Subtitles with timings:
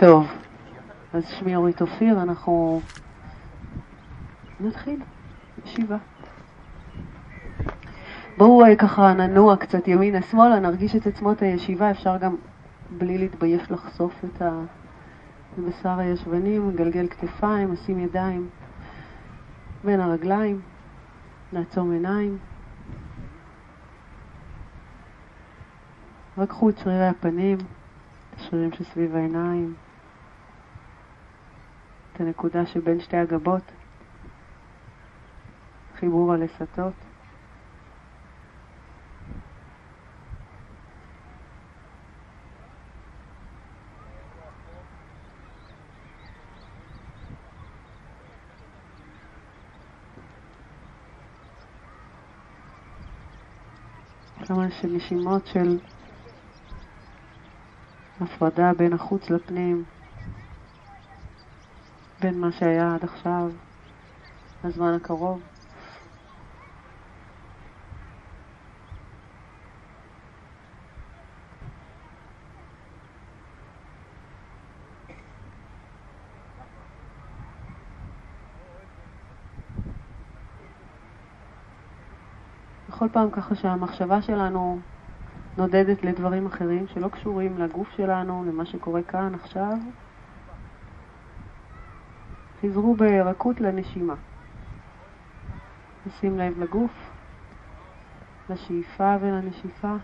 [0.00, 0.26] טוב,
[1.12, 2.80] אז שמי אורית אופיר, אנחנו
[4.60, 5.00] נתחיל
[5.64, 5.96] ישיבה.
[8.38, 12.36] בואו אה, ככה ננוע קצת ימינה-שמאלה, נרגיש את עצמות הישיבה, אפשר גם
[12.90, 14.42] בלי להתבייש לחשוף את
[15.58, 18.48] הבשר הישבנים, גלגל כתפיים, לשים ידיים
[19.84, 20.60] בין הרגליים,
[21.52, 22.38] לעצום עיניים.
[26.38, 29.74] רקחו את שרירי הפנים, את השרירים שסביב העיניים,
[32.16, 33.62] את הנקודה שבין שתי הגבות,
[35.96, 36.92] חיבור הלסתות.
[54.46, 55.78] כמה שנשימות של
[58.20, 59.84] הפרדה בין החוץ לפנים,
[62.20, 63.50] בין מה שהיה עד עכשיו,
[64.64, 65.42] לזמן הקרוב.
[82.88, 84.78] בכל פעם ככה שהמחשבה שלנו
[85.58, 89.72] נודדת לדברים אחרים שלא קשורים לגוף שלנו, למה שקורה כאן עכשיו,
[92.62, 94.14] חזרו ברכות לנשימה.
[96.06, 96.92] נשים לב לגוף,
[98.50, 99.96] לשאיפה ולנשיפה.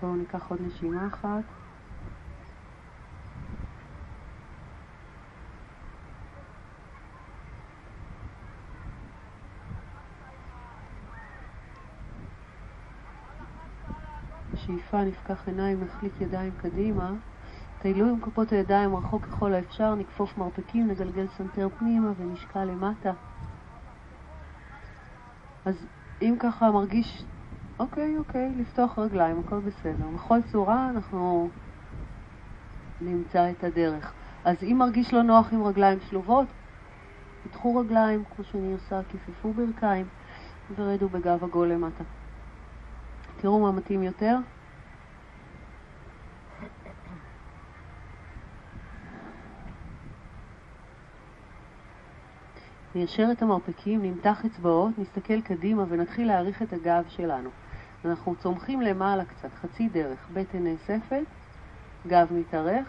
[0.00, 1.63] בואו ניקח עוד נשימה אחת.
[14.94, 17.12] בשאיפה נפקח עיניים, נחליק ידיים קדימה.
[17.82, 23.12] טיילו עם כפות הידיים רחוק ככל האפשר, נכפוף מרפקים, נגלגל סנטר פנימה ונשקע למטה.
[25.64, 25.74] אז
[26.22, 27.24] אם ככה מרגיש
[27.78, 30.06] אוקיי, אוקיי, לפתוח רגליים, הכל בסדר.
[30.14, 31.48] בכל צורה אנחנו
[33.00, 34.12] נמצא את הדרך.
[34.44, 36.46] אז אם מרגיש לא נוח עם רגליים שלובות,
[37.44, 40.06] פתחו רגליים, כמו שאני עושה, כיפפו ברכיים
[40.76, 42.04] ורדו בגב עגול למטה.
[43.40, 44.36] תראו מה מתאים יותר.
[52.94, 57.50] ניישר את המרפקים, נמתח אצבעות, נסתכל קדימה ונתחיל להעריך את הגב שלנו.
[58.04, 61.24] אנחנו צומחים למעלה קצת, חצי דרך, בטן נאספת,
[62.06, 62.86] גב מתארך,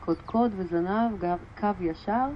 [0.00, 2.28] קודקוד וזנב, גב, קו ישר,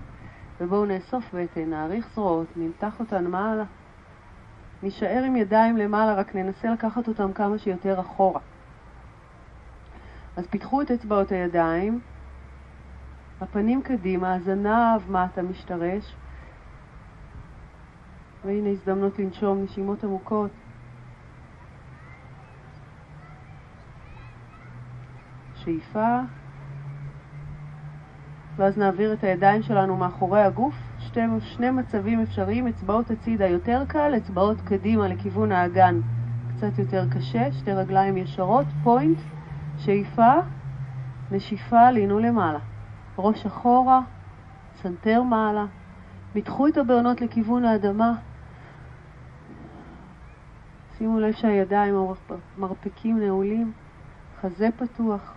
[0.60, 3.64] ובואו נאסוף בטן, נעריך זרועות, נמתח אותן מעלה.
[4.82, 8.40] נישאר עם ידיים למעלה, רק ננסה לקחת אותם כמה שיותר אחורה.
[10.36, 12.00] אז פיתחו את אצבעות הידיים,
[13.40, 16.14] הפנים קדימה, הזנב מטה משתרש,
[18.44, 20.50] והנה הזדמנות לנשום נשימות עמוקות.
[25.54, 26.18] שאיפה,
[28.56, 34.12] ואז נעביר את הידיים שלנו מאחורי הגוף, שתי, שני מצבים אפשריים, אצבעות הצידה יותר קל,
[34.16, 36.00] אצבעות קדימה לכיוון האגן
[36.56, 39.18] קצת יותר קשה, שתי רגליים ישרות, פוינט,
[39.78, 40.32] שאיפה,
[41.30, 42.58] נשיפה, לינו למעלה.
[43.18, 44.00] ראש אחורה,
[44.82, 45.66] סנטר מעלה,
[46.34, 48.14] מתחו את הבהונות לכיוון האדמה.
[50.98, 51.94] שימו לב שהידיים
[52.56, 53.72] המרפקים נעולים,
[54.40, 55.34] חזה פתוח.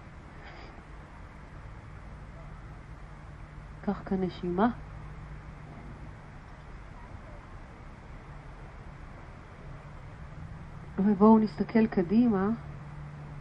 [3.86, 4.70] קחו כאן נשימה.
[10.98, 12.50] ובואו נסתכל קדימה.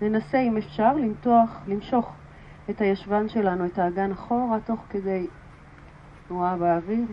[0.03, 2.13] ננסה, אם אפשר, למתוח, למשוך
[2.71, 5.27] את הישבן שלנו, את האגן אחורה, תוך כדי
[6.29, 7.07] תנועה באוויר.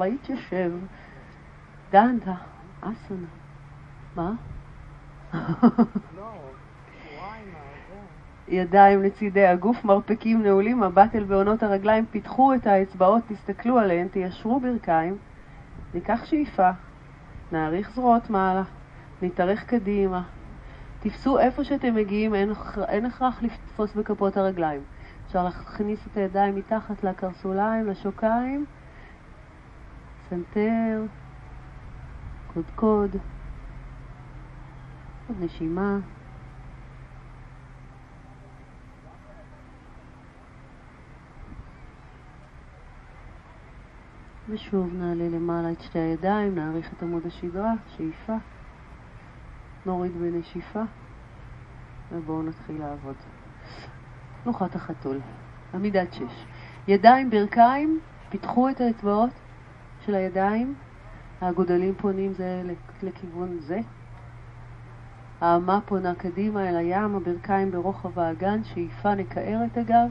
[0.00, 0.72] להתיישב.
[1.90, 2.34] דנדה,
[2.80, 3.26] אסנה.
[4.16, 4.32] מה?
[8.48, 14.60] ידיים לצידי הגוף, מרפקים נעולים, מבט אל בעונות הרגליים, פיתחו את האצבעות, תסתכלו עליהן, תיישרו
[14.60, 15.16] ברכיים,
[15.94, 16.70] ניקח שאיפה,
[17.52, 18.62] נאריך זרועות מעלה,
[19.22, 20.22] נתארך קדימה,
[21.00, 22.52] תפסו איפה שאתם מגיעים, אין,
[22.88, 24.80] אין הכרח לתפוס בכפות הרגליים.
[25.26, 28.64] אפשר להכניס את הידיים מתחת לקרסוליים, לשוקיים,
[30.32, 31.04] סנטר,
[32.54, 33.16] קודקוד,
[35.28, 35.98] עוד נשימה.
[44.48, 48.36] ושוב נעלה למעלה את שתי הידיים, נעריך את עמוד השדרה, שאיפה.
[49.86, 50.82] נוריד בנשיפה,
[52.12, 53.16] ובואו נתחיל לעבוד.
[54.42, 55.20] תנוחת החתול,
[55.74, 56.46] עמידת שש.
[56.88, 58.00] ידיים, ברכיים,
[58.30, 59.41] פיתחו את האצבעות
[60.06, 60.74] של הידיים,
[61.40, 62.62] האגודלים פונים זה
[63.02, 63.80] לכיוון זה.
[65.40, 70.10] האמה פונה קדימה אל הים, הברכיים ברוחב האגן, שאיפה נקער את הגב,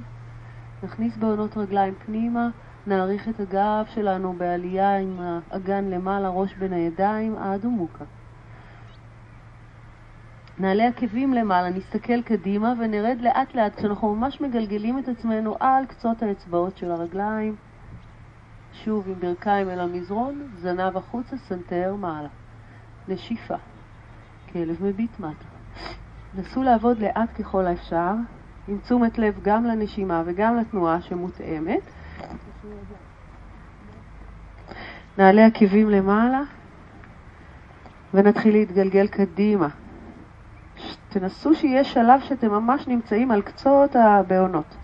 [0.83, 2.49] נכניס בהונות רגליים פנימה,
[2.87, 8.05] נאריך את הגב שלנו בעלייה עם האגן למעלה, ראש בין הידיים, Adho Mukha.
[10.59, 16.23] נעלה עקבים למעלה, נסתכל קדימה ונרד לאט לאט כשאנחנו ממש מגלגלים את עצמנו על קצות
[16.23, 17.55] האצבעות של הרגליים.
[18.73, 22.29] שוב עם ברכיים אל המזרון, זנב החוצה, סנטר מעלה.
[23.07, 23.55] נשיפה.
[24.53, 25.45] כלב מביט מטה.
[26.35, 28.13] נסו לעבוד לאט ככל האפשר,
[28.67, 31.81] עם תשומת לב גם לנשימה וגם לתנועה שמותאמת.
[35.17, 36.41] נעלה עקבים למעלה
[38.13, 39.67] ונתחיל להתגלגל קדימה.
[41.09, 44.80] תנסו שיהיה שלב שאתם ממש נמצאים על קצות הבהונות.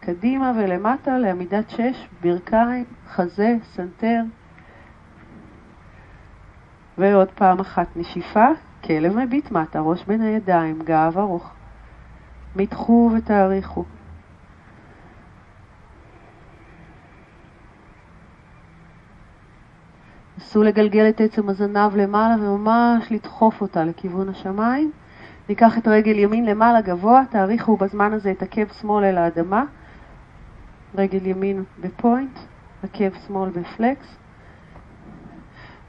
[0.00, 4.20] קדימה ולמטה לעמידת שש, ברכיים, חזה, סנטר.
[6.98, 8.46] ועוד פעם אחת נשיפה,
[8.84, 11.52] כלב מביט מטה, ראש בין הידיים, גב ארוך.
[12.56, 13.84] מתחו ותאריכו.
[20.38, 24.90] נסו לגלגל את עצם הזנב למעלה וממש לדחוף אותה לכיוון השמיים.
[25.48, 29.64] ניקח את רגל ימין למעלה גבוה, תאריכו בזמן הזה את עקב שמאל אל האדמה.
[30.94, 32.38] רגל ימין בפוינט,
[32.82, 34.16] עקב שמאל בפלקס.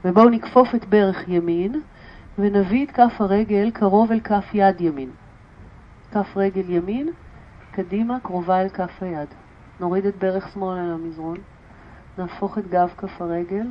[0.04, 1.80] ובואו נכפוף את ברך ימין
[2.38, 5.10] ונביא את כף הרגל קרוב אל כף יד ימין.
[6.12, 7.08] כף רגל ימין,
[7.72, 9.28] קדימה, קרובה אל כף היד.
[9.80, 11.38] נוריד את ברך שמאל אל המזרון,
[12.18, 13.66] נהפוך את גב כף הרגל,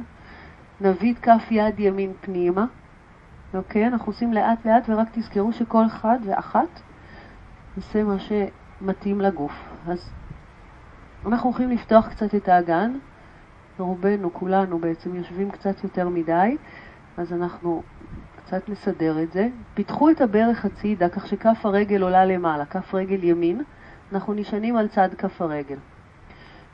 [0.82, 2.66] נביא את כף יד ימין פנימה,
[3.54, 3.88] אוקיי?
[3.88, 6.82] אנחנו עושים לאט לאט ורק תזכרו שכל אחד ואחת
[7.76, 9.52] עושה מה שמתאים לגוף.
[9.88, 10.10] אז
[11.26, 12.98] אנחנו הולכים לפתוח קצת את האגן,
[13.80, 16.58] רובנו, כולנו בעצם יושבים קצת יותר מדי,
[17.18, 17.84] אז אנחנו
[18.36, 19.48] קצת נסדר את זה.
[19.74, 23.62] פיתחו את הברך הצידה כך שכף הרגל עולה למעלה, כף רגל ימין,
[24.14, 25.78] אנחנו נשענים על צד כף הרגל.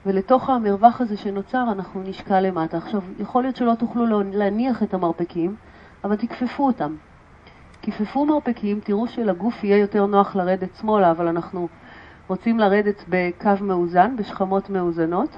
[0.05, 2.77] ולתוך המרווח הזה שנוצר אנחנו נשקע למטה.
[2.77, 5.55] עכשיו, יכול להיות שלא תוכלו להניח את המרפקים,
[6.03, 6.95] אבל תכפפו אותם.
[7.81, 11.67] כיפפו מרפקים, תראו שלגוף יהיה יותר נוח לרדת שמאלה, אבל אנחנו
[12.27, 15.37] רוצים לרדת בקו מאוזן, בשכמות מאוזנות.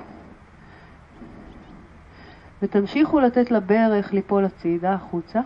[2.62, 5.40] ותמשיכו לתת לברך ליפול הצידה, החוצה.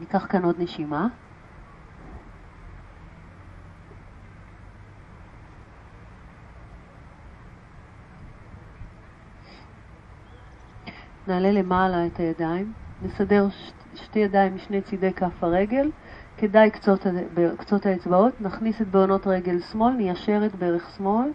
[0.00, 1.08] ניקח כאן עוד נשימה.
[11.32, 13.46] נעלה למעלה את הידיים, נסדר
[13.94, 15.90] שתי ידיים משני צידי כף הרגל,
[16.36, 17.06] כדאי קצות,
[17.58, 21.30] קצות האצבעות, נכניס את בעונות רגל שמאל, ניישר את ברך שמאל,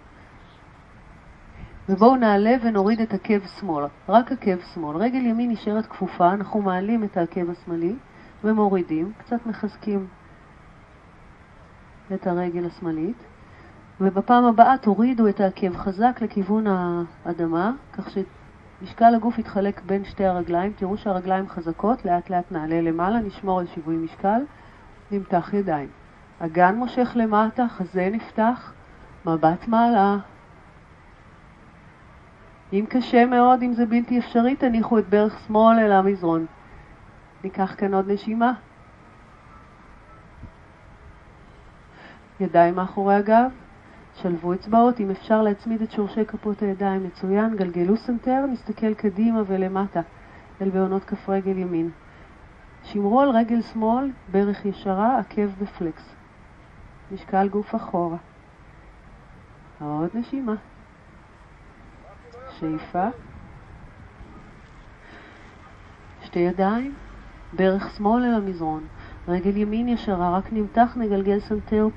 [1.89, 4.97] ובואו נעלה ונוריד את עקב שמאל, רק עקב שמאל.
[4.97, 7.95] רגל ימין נשארת כפופה, אנחנו מעלים את העקב השמאלי
[8.43, 10.07] ומורידים, קצת מחזקים
[12.13, 13.23] את הרגל השמאלית,
[14.01, 18.17] ובפעם הבאה תורידו את העקב חזק לכיוון האדמה, כך ש...
[18.81, 23.67] משקל הגוף יתחלק בין שתי הרגליים, תראו שהרגליים חזקות, לאט לאט נעלה למעלה, נשמור על
[23.67, 24.41] שיווי משקל,
[25.11, 25.89] נמתח ידיים.
[26.39, 28.73] אגן מושך למטה, חזה נפתח,
[29.25, 30.17] מבט מעלה.
[32.73, 36.45] אם קשה מאוד, אם זה בלתי אפשרי, תניחו את ברך שמאל אל המזרון.
[37.43, 38.53] ניקח כאן עוד נשימה.
[42.39, 43.51] ידיים מאחורי הגב.
[44.17, 50.01] שלבו אצבעות, אם אפשר להצמיד את שורשי כפות הידיים מצוין, גלגלו סנטר, נסתכל קדימה ולמטה
[50.61, 51.89] אל בהונות כף רגל ימין.
[52.83, 56.15] שמרו על רגל שמאל, ברך ישרה, עקב ב flex.
[57.11, 58.17] משקל גוף אחורה.
[59.79, 60.55] עוד נשימה.
[62.49, 63.07] שאיפה.
[66.21, 66.93] שתי ידיים,
[67.53, 68.83] ברך שמאל אל המזרון.
[69.27, 71.87] רגל ימין ישרה, רק נמתח, נגלגל סנטר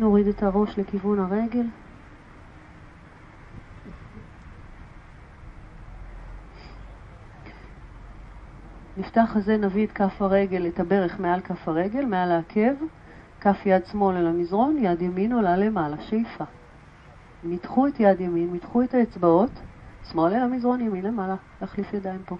[0.00, 1.66] נוריד את הראש לכיוון הרגל.
[8.96, 12.84] נפתח חזה, נביא את כף הרגל, את הברך מעל כף הרגל, מעל העקב,
[13.40, 16.44] כף יד שמאל אל המזרון, יד ימין עולה למעלה, שאיפה.
[17.44, 19.50] מתחו את יד ימין, מתחו את האצבעות,
[20.10, 22.36] שמאל אל המזרון, ימין למעלה, להחליף ידיים פה.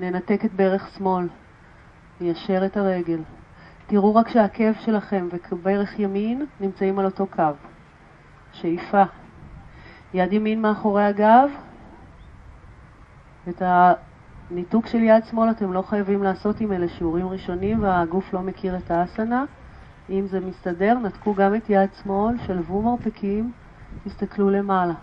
[0.00, 1.28] ננתק את ברך שמאל,
[2.20, 3.20] ניישר את הרגל.
[3.86, 7.42] תראו רק שהעקב שלכם וברך ימין נמצאים על אותו קו.
[8.52, 9.02] שאיפה.
[10.14, 11.50] יד ימין מאחורי הגב.
[13.48, 18.40] את הניתוק של יד שמאל אתם לא חייבים לעשות עם אלה שיעורים ראשונים והגוף לא
[18.40, 19.44] מכיר את האסנה.
[20.10, 23.52] אם זה מסתדר, נתקו גם את יד שמאל, שלבו מרפקים,
[24.04, 24.94] תסתכלו למעלה.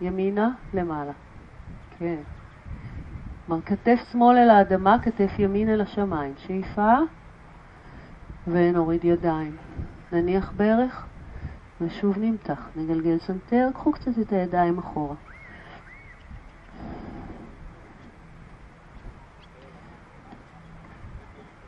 [0.00, 1.12] ימינה, למעלה.
[1.98, 2.37] כן.
[3.48, 6.34] כלומר, כתף שמאל אל האדמה, כתף ימין אל השמיים.
[6.36, 6.94] שאיפה,
[8.46, 9.56] ונוריד ידיים.
[10.12, 11.06] נניח ברך,
[11.80, 12.68] ושוב נמתח.
[12.76, 15.14] נגלגל סנטר, קחו קצת את הידיים אחורה.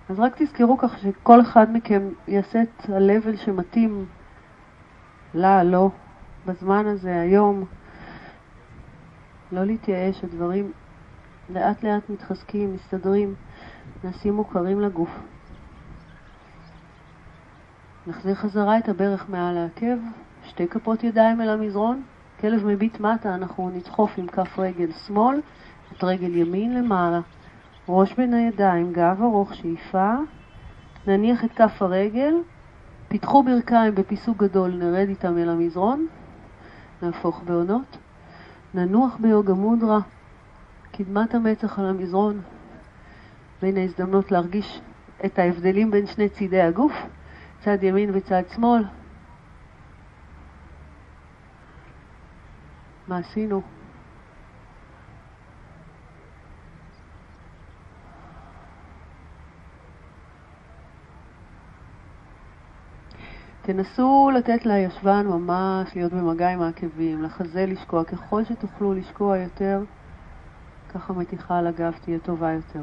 [0.09, 4.07] אז רק תזכרו כך שכל אחד מכם יעשה את ה-level שמתאים
[5.35, 5.91] לה, לא,
[6.47, 7.65] בזמן הזה, היום.
[9.53, 10.73] לא להתייאש, הדברים
[11.53, 13.35] לאט לאט מתחזקים, מסתדרים,
[14.05, 15.11] נעשים מוכרים לגוף.
[18.07, 19.97] נחזיר חזרה את הברך מעל העקב,
[20.45, 22.03] שתי כפות ידיים אל המזרון,
[22.41, 25.41] כלב מביט מטה, אנחנו נדחוף עם כף רגל שמאל,
[25.93, 27.21] את רגל ימין למעלה,
[27.89, 30.15] ראש בין הידיים, גב ארוך, שאיפה,
[31.07, 32.35] נניח את כף הרגל,
[33.09, 36.07] פיתחו ברכיים בפיסוק גדול, נרד איתם אל המזרון,
[37.03, 37.97] נהפוך בעונות,
[38.75, 39.99] ננוח ביוגה מודרה,
[41.05, 42.41] קדמת המצח על המזרון,
[43.63, 44.81] בין ההזדמנות להרגיש
[45.25, 46.93] את ההבדלים בין שני צידי הגוף,
[47.65, 48.85] צד ימין וצד שמאל.
[53.09, 53.63] מה עשינו?
[63.63, 68.05] תנסו לתת לישבן ממש להיות במגע עם העקבים, לחזה לשקוע.
[68.05, 69.83] ככל שתוכלו לשקוע יותר,
[70.95, 72.83] ככה מתיחה על הגב תהיה טובה יותר.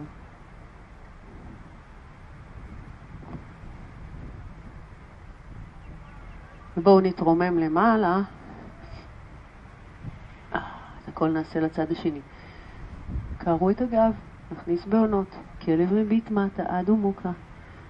[6.77, 8.21] ובואו נתרומם למעלה.
[10.51, 12.21] את הכל נעשה לצד השני.
[13.37, 14.13] קערו את הגב,
[14.51, 17.31] נכניס בעונות, כלב מביט מטה עד ומוקה.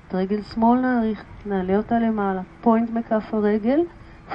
[0.08, 2.42] את רגל שמאל נעריך, נעלה אותה למעלה.
[2.62, 3.80] פוינט מכף הרגל,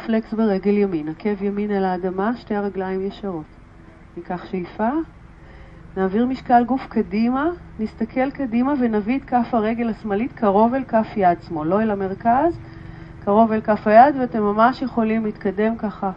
[0.06, 1.08] פלקס ברגל ימין.
[1.08, 3.46] עקב ימין אל האדמה, שתי הרגליים ישרות.
[4.16, 4.90] ניקח שאיפה,
[5.96, 7.46] נעביר משקל גוף קדימה,
[7.78, 12.58] נסתכל קדימה ונביא את כף הרגל השמאלית קרוב אל כף יד שמאל, לא אל המרכז,
[13.24, 16.10] קרוב אל כף היד, ואתם ממש יכולים להתקדם ככה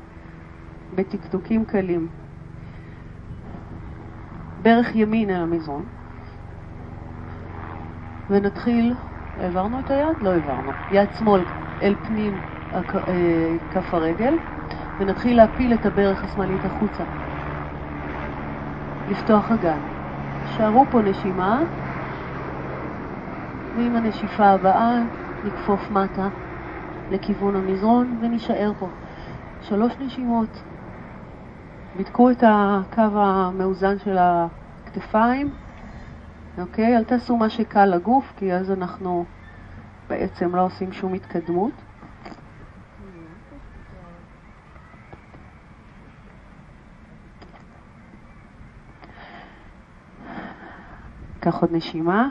[0.96, 2.08] בטקטוקים קלים.
[4.64, 5.86] ברך ימין אל המזרון.
[8.30, 8.94] ונתחיל,
[9.38, 10.18] העברנו את היד?
[10.22, 10.74] לא העברנו.
[10.92, 11.46] יד שמאל
[11.82, 12.40] אל פנים
[12.74, 12.82] אה,
[13.72, 14.34] כף הרגל,
[15.00, 17.04] ונתחיל להפיל את הברך השמאלית החוצה.
[19.08, 19.80] לפתוח אגן.
[20.46, 21.62] שערו פה נשימה,
[23.76, 25.02] ועם הנשיפה הבאה
[25.44, 26.30] נכפוף מטה
[27.12, 28.90] לכיוון המזרון ונישאר פה.
[29.62, 30.64] שלוש נשימות.
[31.98, 35.52] בדקו את הקו המאוזן של הכתפיים,
[36.58, 36.98] אוקיי?
[36.98, 39.26] אל תעשו מה שקל לגוף, כי אז אנחנו
[40.10, 41.85] בעצם לא עושים שום התקדמות.
[51.46, 52.30] קח עוד נשימה.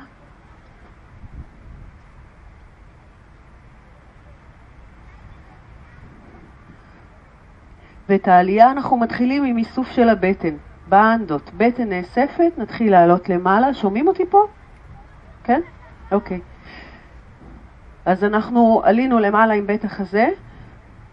[8.09, 10.56] ואת העלייה אנחנו מתחילים עם איסוף של הבטן,
[10.88, 11.50] באנדות.
[11.56, 13.75] בטן נאספת, נתחיל לעלות למעלה.
[13.75, 14.47] שומעים אותי פה?
[15.44, 15.61] כן?
[16.12, 16.40] אוקיי.
[18.04, 20.28] אז אנחנו עלינו למעלה עם בית החזה,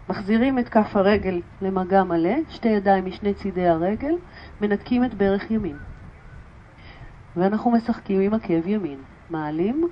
[0.08, 4.14] מחזירים את כף הרגל למגע מלא, שתי ידיים משני צידי הרגל,
[4.60, 5.91] מנתקים את ברך ימין.
[7.36, 8.98] ואנחנו משחקים עם עקב ימין,
[9.30, 9.88] מעלים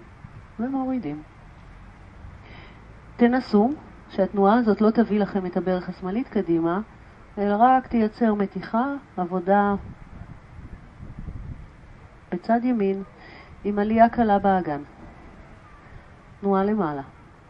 [0.61, 1.23] ומורידים.
[3.17, 3.71] תנסו
[4.11, 6.81] שהתנועה הזאת לא תביא לכם את הברך השמאלית קדימה,
[7.39, 9.75] אלא רק תייצר מתיחה, עבודה
[12.33, 13.03] בצד ימין
[13.65, 14.83] עם עלייה קלה באגן.
[16.41, 17.03] תנועה למעלה.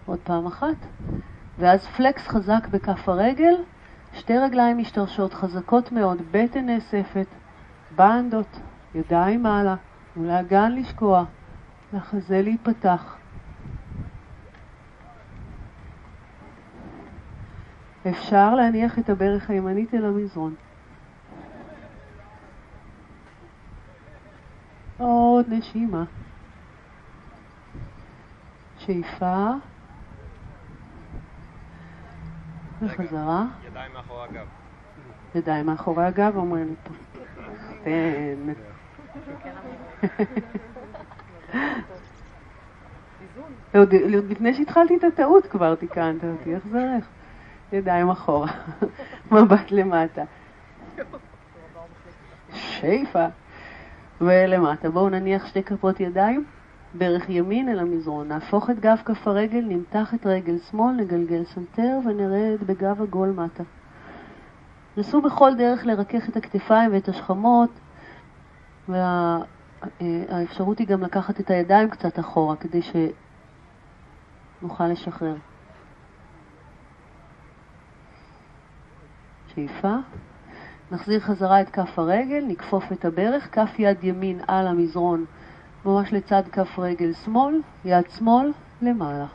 [0.06, 0.76] עוד פעם אחת,
[1.59, 3.54] ואז פלקס חזק בכף הרגל,
[4.12, 7.26] שתי רגליים משתרשות חזקות מאוד, בטן נאספת,
[7.97, 8.61] בנדות,
[8.94, 9.76] ידיים מעלה,
[10.14, 11.25] תנו לאגן לשקוע,
[11.92, 13.16] לחזה להיפתח.
[18.09, 20.54] אפשר להניח את הברך הימנית אל המזרון.
[24.99, 26.04] עוד נשימה.
[28.78, 29.47] שאיפה.
[32.82, 33.44] וחזרה.
[33.66, 34.47] ידיים מאחורי הגב.
[35.35, 36.94] ידיים מאחורי הגב, אומרים לי פה.
[39.12, 39.50] תן.
[43.79, 43.95] עוד
[44.31, 47.09] לפני שהתחלתי את הטעות כבר תיקנת אותי, איך זה איך?
[47.73, 48.52] ידיים אחורה,
[49.33, 50.23] מבט למטה.
[52.52, 53.26] שאיפה.
[54.21, 54.90] ולמטה.
[54.90, 56.45] בואו נניח שתי כפות ידיים,
[56.95, 58.29] ברך ימין אל המזרון.
[58.29, 63.62] נהפוך את גב כף הרגל, נמתח את רגל שמאל, נגלגל סנטר ונרד בגב עגול מטה.
[64.97, 67.71] נסו בכל דרך לרכך את הכתפיים ואת השכמות,
[68.90, 72.80] והאפשרות היא גם לקחת את הידיים קצת אחורה כדי
[74.61, 75.35] שנוכל לשחרר.
[79.54, 79.97] שאיפה.
[80.92, 85.25] נחזיר חזרה את כף הרגל, נכפוף את הברך, כף יד ימין על המזרון,
[85.85, 89.26] ממש לצד כף רגל שמאל, יד שמאל למעלה.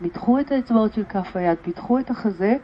[0.00, 2.56] מתחו את האצבעות של כף היד, פיתחו את החזה,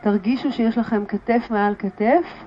[0.00, 2.44] תרגישו שיש לכם כתף מעל כתף.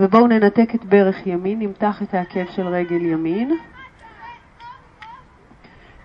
[0.00, 3.58] ובואו ננתק את ברך ימין, נמתח את העקב של רגל ימין.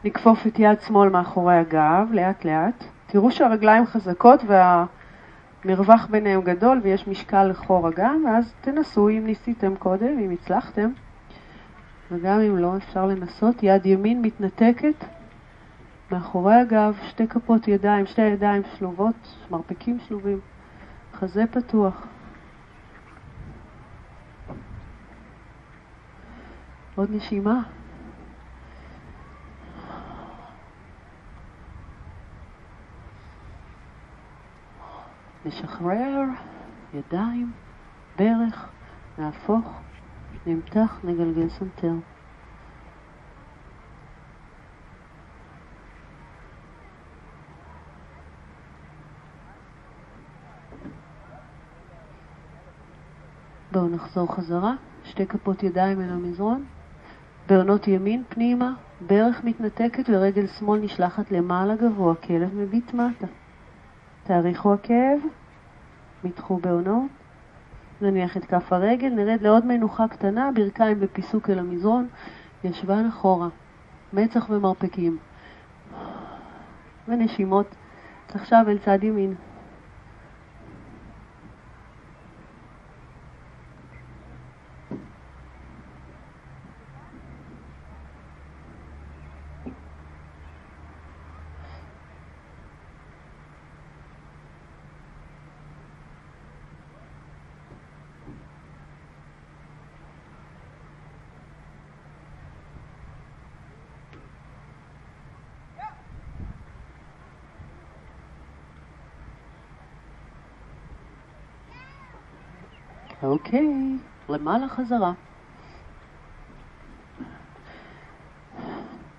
[0.03, 2.83] נכפוף את יד שמאל מאחורי הגב, לאט לאט.
[3.07, 10.19] תראו שהרגליים חזקות והמרווח ביניהם גדול ויש משקל לחור גם, ואז תנסו אם ניסיתם קודם,
[10.19, 10.89] אם הצלחתם.
[12.11, 13.63] וגם אם לא, אפשר לנסות.
[13.63, 15.05] יד ימין מתנתקת
[16.11, 20.39] מאחורי הגב, שתי כפות ידיים, שתי ידיים שלובות, מרפקים שלובים,
[21.13, 22.07] חזה פתוח.
[26.95, 27.63] עוד נשימה.
[35.45, 36.21] נשחרר,
[36.93, 37.51] ידיים,
[38.19, 38.69] ברך,
[39.17, 39.81] נהפוך,
[40.45, 41.93] נמתח, נגלגל סנטר.
[53.71, 56.65] בואו נחזור חזרה, שתי כפות ידיים אל המזרון,
[57.47, 63.27] בהונות ימין פנימה, ברך מתנתקת ורגל שמאל נשלחת למעלה גבוה, כלב מביט מטה.
[64.23, 65.27] תאריכו עקב,
[66.23, 67.11] מתחו בעונות,
[68.01, 72.07] נניח את כף הרגל, נרד לעוד מנוחה קטנה, ברכיים בפיסוק אל המזרון,
[72.63, 73.47] ישבן אחורה,
[74.13, 75.17] מצח ומרפקים.
[77.07, 77.75] ונשימות
[78.33, 79.35] עכשיו אל צד ימין.
[113.35, 113.97] אוקיי,
[114.29, 115.13] למעלה חזרה.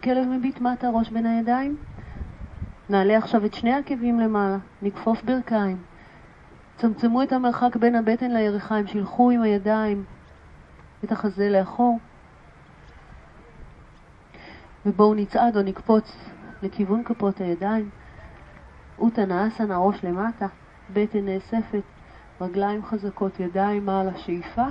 [0.04, 1.76] כלב מביט מטה, ראש בין הידיים.
[2.88, 5.76] נעלה עכשיו את שני העקבים למעלה, נכפוף ברכיים.
[6.76, 10.04] צמצמו את המרחק בין הבטן לירכיים, שילחו עם הידיים
[11.04, 11.98] את החזה לאחור.
[14.86, 16.16] ובואו נצעד או נקפוץ
[16.62, 17.90] לכיוון כפות הידיים.
[18.98, 20.46] אוטנאסנה, ראש למטה,
[20.92, 21.95] בטן נאספת,
[22.40, 24.66] רגליים חזקות, ידיים מעל השאיפה,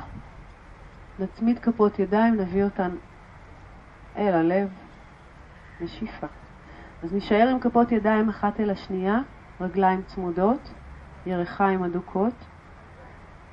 [1.19, 2.91] נצמיד כפות ידיים, נביא אותן
[4.17, 4.69] אל הלב,
[5.81, 6.27] נשיפה.
[7.03, 9.19] אז נישאר עם כפות ידיים אחת אל השנייה,
[9.61, 10.73] רגליים צמודות,
[11.25, 12.33] ירחיים אדוקות.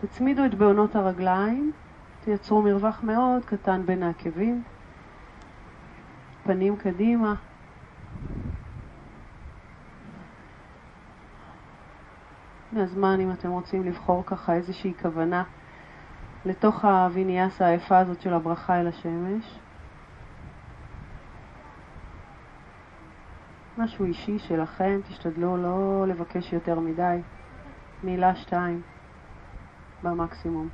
[0.01, 1.73] תצמידו את בעונות הרגליים,
[2.25, 4.63] תייצרו מרווח מאוד קטן בין העקבים,
[6.45, 7.35] פנים קדימה,
[12.73, 15.45] מהזמן אם אתם רוצים לבחור ככה איזושהי כוונה
[16.45, 19.59] לתוך הוויניאסה היפה הזאת של הברכה אל השמש.
[23.79, 27.19] משהו אישי שלכם, תשתדלו לא לבקש יותר מדי,
[28.03, 28.83] מילה שתיים
[30.03, 30.69] במקסימום.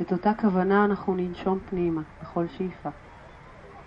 [0.00, 2.90] את אותה כוונה אנחנו ננשום פנימה בכל שאיפה.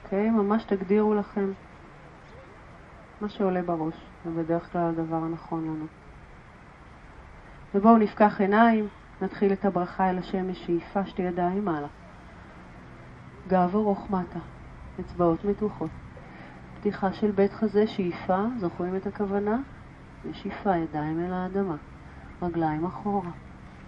[0.03, 0.29] אוקיי?
[0.29, 1.51] ממש תגדירו לכם
[3.21, 3.93] מה שעולה בראש,
[4.25, 5.85] זה בדרך כלל הדבר הנכון לנו.
[7.75, 8.87] ובואו נפקח עיניים,
[9.21, 11.87] נתחיל את הברכה אל השמש, שאיפה שתי ידיים מעלה.
[13.47, 14.39] גב ארוך מטה,
[14.99, 15.89] אצבעות מתוחות.
[16.79, 19.57] פתיחה של בית חזה, שאיפה, זוכרים את הכוונה?
[20.25, 21.75] ושאיפה, ידיים אל האדמה,
[22.41, 23.31] רגליים אחורה.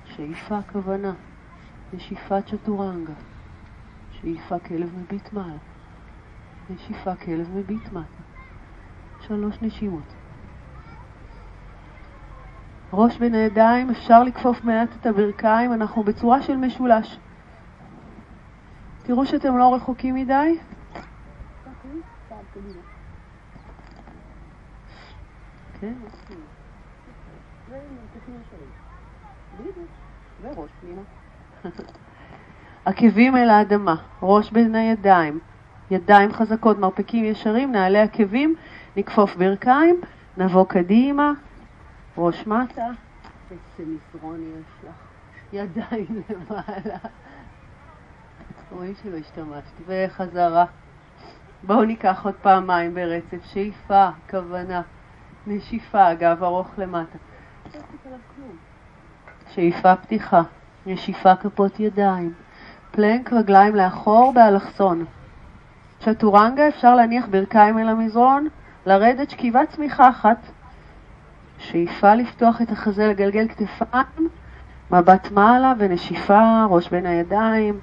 [0.05, 1.13] שאיפה כוונה,
[1.93, 3.13] נשיפת צ'טורנגה,
[4.11, 5.57] שאיפה כלב מביט מעלה,
[6.69, 8.23] נשיפה כלב מביט מטה,
[9.27, 10.13] שלוש נשימות.
[12.93, 17.17] ראש בין הידיים, אפשר לכפוף מעט את הברכיים, אנחנו בצורה של משולש.
[19.03, 20.59] תראו שאתם לא רחוקים מדי.
[25.79, 25.93] כן,
[32.85, 35.39] עקבים אל האדמה, ראש בין הידיים,
[35.91, 38.55] ידיים חזקות, מרפקים ישרים, נעלי עקבים,
[38.97, 40.01] נכפוף ברכיים,
[40.37, 41.31] נבוא קדימה,
[42.17, 42.85] ראש מטה,
[43.51, 44.95] איזה מסרון יש לך,
[45.53, 46.97] ידיים למעלה.
[48.71, 50.65] רואים שלא השתמשתי, וחזרה.
[51.63, 54.81] בואו ניקח עוד פעמיים ברצף, שאיפה, כוונה,
[55.47, 57.17] נשיפה, גב ארוך למטה.
[59.49, 60.41] שאיפה פתיחה,
[60.85, 62.33] נשיפה כפות ידיים,
[62.91, 65.05] פלנק רגליים לאחור באלכסון.
[65.99, 68.47] צ'טורנגה אפשר להניח ברכיים אל המזרון,
[68.85, 70.37] לרדת שכיבת צמיחה אחת.
[71.57, 74.29] שאיפה לפתוח את החזה, לגלגל כתפיים,
[74.91, 77.79] מבט מעלה ונשיפה, ראש בין הידיים,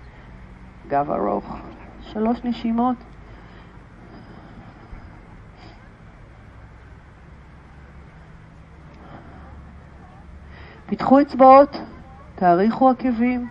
[0.89, 1.57] גב ארוך.
[2.01, 2.97] שלוש נשימות.
[10.87, 11.77] פיתחו אצבעות,
[12.39, 13.49] תאריכו עקבים.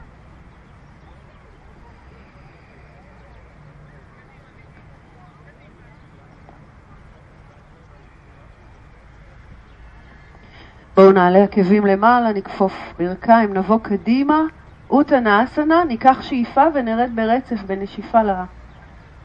[10.96, 14.42] בואו נעלה עקבים למעלה, נכפוף ברכיים, נבוא קדימה,
[14.90, 18.20] אוטנה אסנה, ניקח שאיפה ונרד ברצף בנשיפה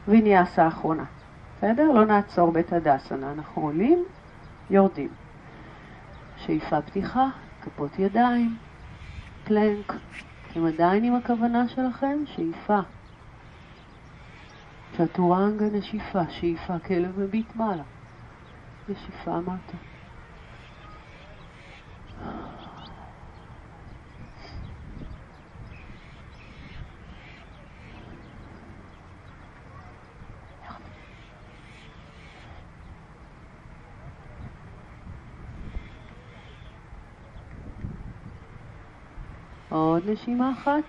[0.07, 1.03] לוויניאסה האחרונה.
[1.57, 1.91] בסדר?
[1.91, 4.03] לא נעצור בית הדסנה, אנחנו עולים,
[4.69, 5.09] יורדים.
[6.37, 7.27] שאיפה פתיחה,
[7.61, 8.55] כפות ידיים,
[9.43, 9.93] פלנק.
[10.51, 12.17] אתם עדיין עם הכוונה שלכם?
[12.25, 12.79] שאיפה.
[14.97, 17.83] צ'טורנגה נשיפה, שאיפה, כלב מביט מעלה.
[18.89, 19.77] נשיפה מטה.
[39.73, 40.83] עוד נשימה אחת.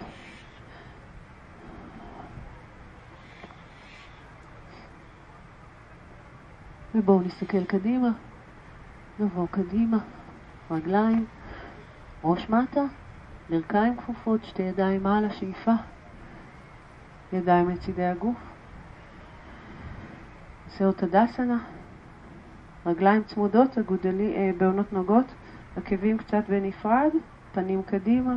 [6.94, 8.08] ובואו נסתכל קדימה,
[9.18, 9.98] נבוא קדימה,
[10.70, 11.26] רגליים,
[12.24, 12.80] ראש מטה,
[13.50, 15.72] ברכיים כפופות, שתי ידיים מעלה, שאיפה,
[17.32, 18.38] ידיים לצידי הגוף,
[20.68, 21.58] סאות הדסנה,
[22.86, 25.26] רגליים צמודות, אגודלי, אה, בעונות נוגות,
[25.76, 27.10] עקבים קצת בנפרד,
[27.52, 28.36] פנים קדימה,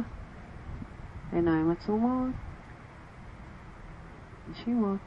[1.31, 2.29] עיניים עצומות,
[4.51, 4.99] נשימות.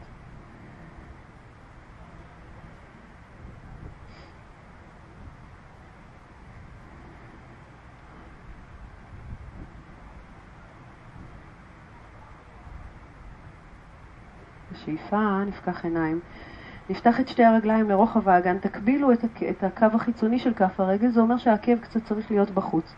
[14.72, 16.20] בשאיפה נפקח עיניים.
[16.90, 21.20] נפתח את שתי הרגליים לרוחב האגן, תקבילו את, את הקו החיצוני של כף הרגל, זה
[21.20, 22.94] אומר שהעקב קצת צריך להיות בחוץ.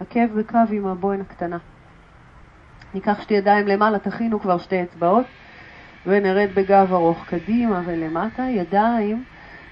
[0.00, 1.58] עקב בקו עם הבוין הקטנה.
[2.94, 5.26] ניקח שתי ידיים למעלה, תכינו כבר שתי אצבעות,
[6.06, 9.24] ונרד בגב ארוך קדימה ולמטה, ידיים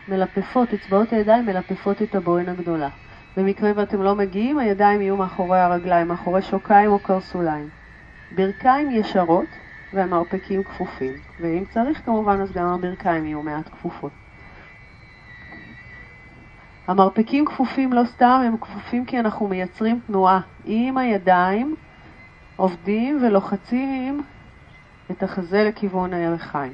[0.08, 2.88] מלפפות, אצבעות הידיים מלפפות את הבוין הגדולה.
[3.36, 7.68] במקרה ואתם לא מגיעים, הידיים יהיו מאחורי הרגליים, מאחורי שוקיים או קרסוליים.
[8.30, 9.58] ברכיים ישרות
[9.92, 14.12] והמרפקים כפופים, ואם צריך כמובן אז גם הברכיים יהיו מעט כפופות.
[16.86, 21.76] המרפקים כפופים לא סתם, הם כפופים כי אנחנו מייצרים תנועה עם הידיים
[22.58, 24.22] עובדים ולוחצים
[25.10, 26.72] את החזה לכיוון הירכיים.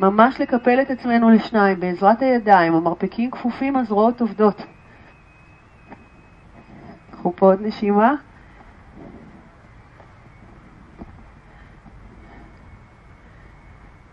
[0.00, 4.62] ממש לקפל את עצמנו לשניים בעזרת הידיים, המרפקים כפופים, הזרועות עובדות.
[7.10, 8.14] קחו פה עוד נשימה.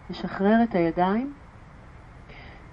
[0.10, 1.34] נשחרר את הידיים.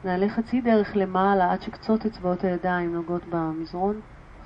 [0.04, 4.00] נעלה חצי דרך למעלה עד שקצות אצבעות הידיים נוגעות במזרון,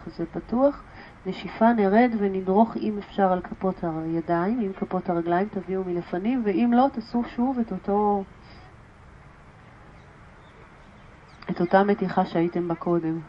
[0.05, 0.83] חזה פתוח.
[1.27, 6.87] נשיפה נרד ונדרוך אם אפשר על כפות הידיים, עם כפות הרגליים תביאו מלפנים, ואם לא
[6.93, 8.25] תעשו שוב את אותו...
[11.51, 13.21] את אותה מתיחה שהייתם בה קודם.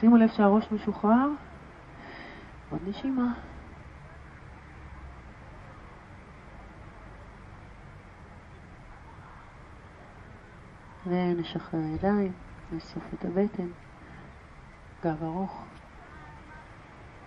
[0.00, 1.28] שימו לב שהראש משוחרר.
[2.70, 3.32] עוד נשימה.
[11.06, 12.32] ונשחרר ידיים,
[12.72, 13.68] נאסוף את הבטן,
[15.04, 15.64] גב ארוך,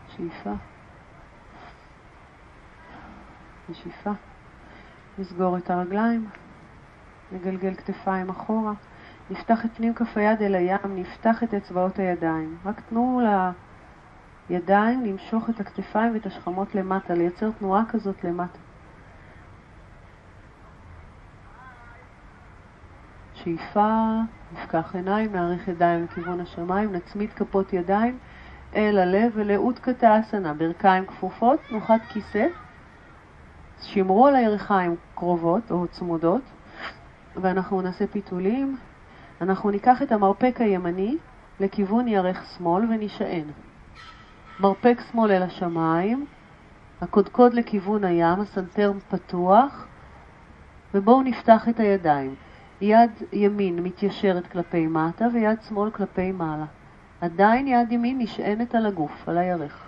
[0.08, 0.54] שאיפה,
[3.70, 4.12] נשיפה,
[5.18, 6.30] נסגור את הרגליים,
[7.32, 8.74] נגלגל כתפיים אחורה,
[9.32, 13.52] נפתח את פנים כף היד אל הים, נפתח את אצבעות הידיים, רק תנו לה...
[14.50, 18.60] לידיים למשוך את הכתפיים ואת השכמות למטה, לייצר תנועה כזאת למטה.
[23.34, 24.20] שאיפה,
[24.54, 28.18] נפקח עיניים, נאריך ידיים לכיוון השמיים, נצמיד כפות ידיים
[28.76, 32.48] אל הלב ולאותקת האסנה, ברכיים כפופות, תנוחת כיסא.
[33.82, 36.42] שמרו על הירכיים קרובות או צמודות,
[37.36, 38.78] ואנחנו נעשה פיתולים.
[39.42, 41.18] אנחנו ניקח את המרפק הימני
[41.60, 43.44] לכיוון ירך שמאל ונשען.
[44.60, 46.26] מרפק שמאל אל השמיים,
[47.02, 49.88] הקודקוד לכיוון הים, הסנטר פתוח,
[50.94, 52.36] ובואו נפתח את הידיים.
[52.82, 56.66] יד ימין מתיישרת כלפי מטה ויד שמאל כלפי מעלה.
[57.22, 59.88] עדיין יד ימין נשענת על הגוף, על הירך.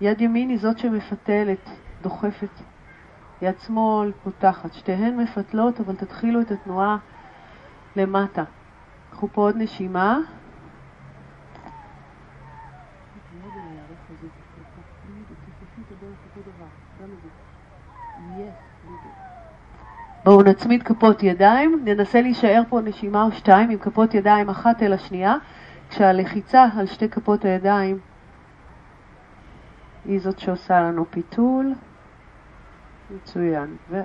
[0.00, 1.70] יד ימין היא זאת שמפתלת,
[2.02, 2.60] דוחפת.
[3.42, 4.72] יד שמאל פותחת.
[4.72, 6.96] שתיהן מפתלות, אבל תתחילו את התנועה
[7.96, 8.44] למטה.
[9.10, 10.18] קחו פה עוד נשימה.
[20.24, 24.92] בואו נצמיד כפות ידיים, ננסה להישאר פה נשימה או שתיים עם כפות ידיים אחת אל
[24.92, 25.34] השנייה,
[25.90, 27.98] כשהלחיצה על שתי כפות הידיים
[30.04, 31.74] היא זאת שעושה לנו פיתול.
[33.10, 33.76] מצוין.
[33.90, 34.00] ו...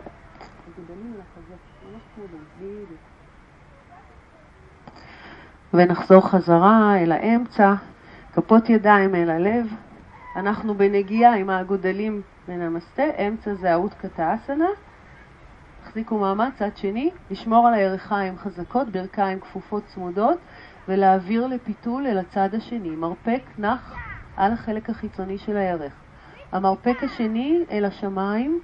[5.73, 7.73] ונחזור חזרה אל האמצע,
[8.33, 9.67] כפות ידיים אל הלב.
[10.35, 14.69] אנחנו בנגיעה עם האגודלים בנמסטה, אמצע זה האות קטאסנה.
[15.83, 20.39] תחזיקו מעמד, צד שני, לשמור על הירכיים חזקות, ברכיים כפופות צמודות,
[20.87, 22.95] ולהעביר לפיתול אל הצד השני.
[22.95, 23.99] מרפק נח
[24.37, 25.93] על החלק החיצוני של הירך.
[26.51, 28.61] המרפק השני אל השמיים,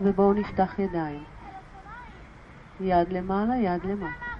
[0.00, 1.24] ובואו נפתח ידיים.
[2.80, 4.35] יד למעלה, יד למטה.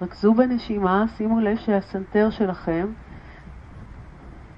[0.00, 2.86] רכזו בנשימה, שימו לב שהסנטר שלכם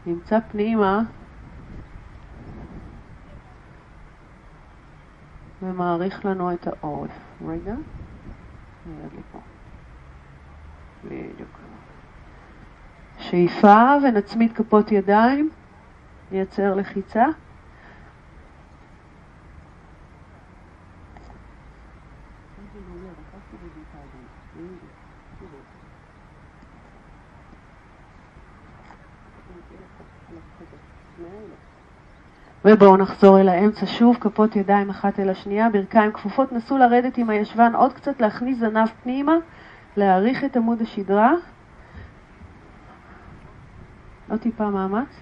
[0.06, 1.02] נמצא פנימה
[5.62, 7.10] ומעריך לנו את העורף.
[7.46, 7.74] רגע,
[8.86, 9.38] יד לפה.
[11.04, 11.58] בדיוק.
[13.18, 15.50] שאיפה ונצמיד כפות ידיים,
[16.30, 17.24] נייצר לחיצה.
[32.64, 37.30] ובואו נחזור אל האמצע שוב, כפות ידיים אחת אל השנייה, ברכיים כפופות, נסו לרדת עם
[37.30, 39.32] הישבן עוד קצת, להכניס זנב פנימה,
[39.96, 41.32] להעריך את עמוד השדרה.
[44.30, 45.20] עוד טיפה מאמץ.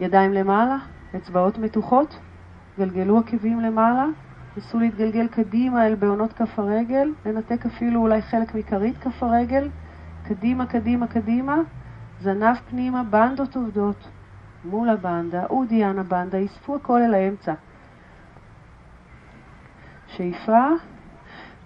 [0.00, 0.76] ידיים למעלה,
[1.16, 2.18] אצבעות מתוחות,
[2.78, 4.06] גלגלו עקבים למעלה,
[4.56, 9.68] נסו להתגלגל קדימה אל בעונות כף הרגל, לנתק אפילו אולי חלק מכרית כף הרגל,
[10.24, 11.56] קדימה, קדימה, קדימה,
[12.20, 14.08] זנב פנימה, בנדות עובדות.
[14.64, 17.54] מול הבנדה, אודיאן הבנדה, יספו הכל אל האמצע.
[20.06, 20.66] שאיפה,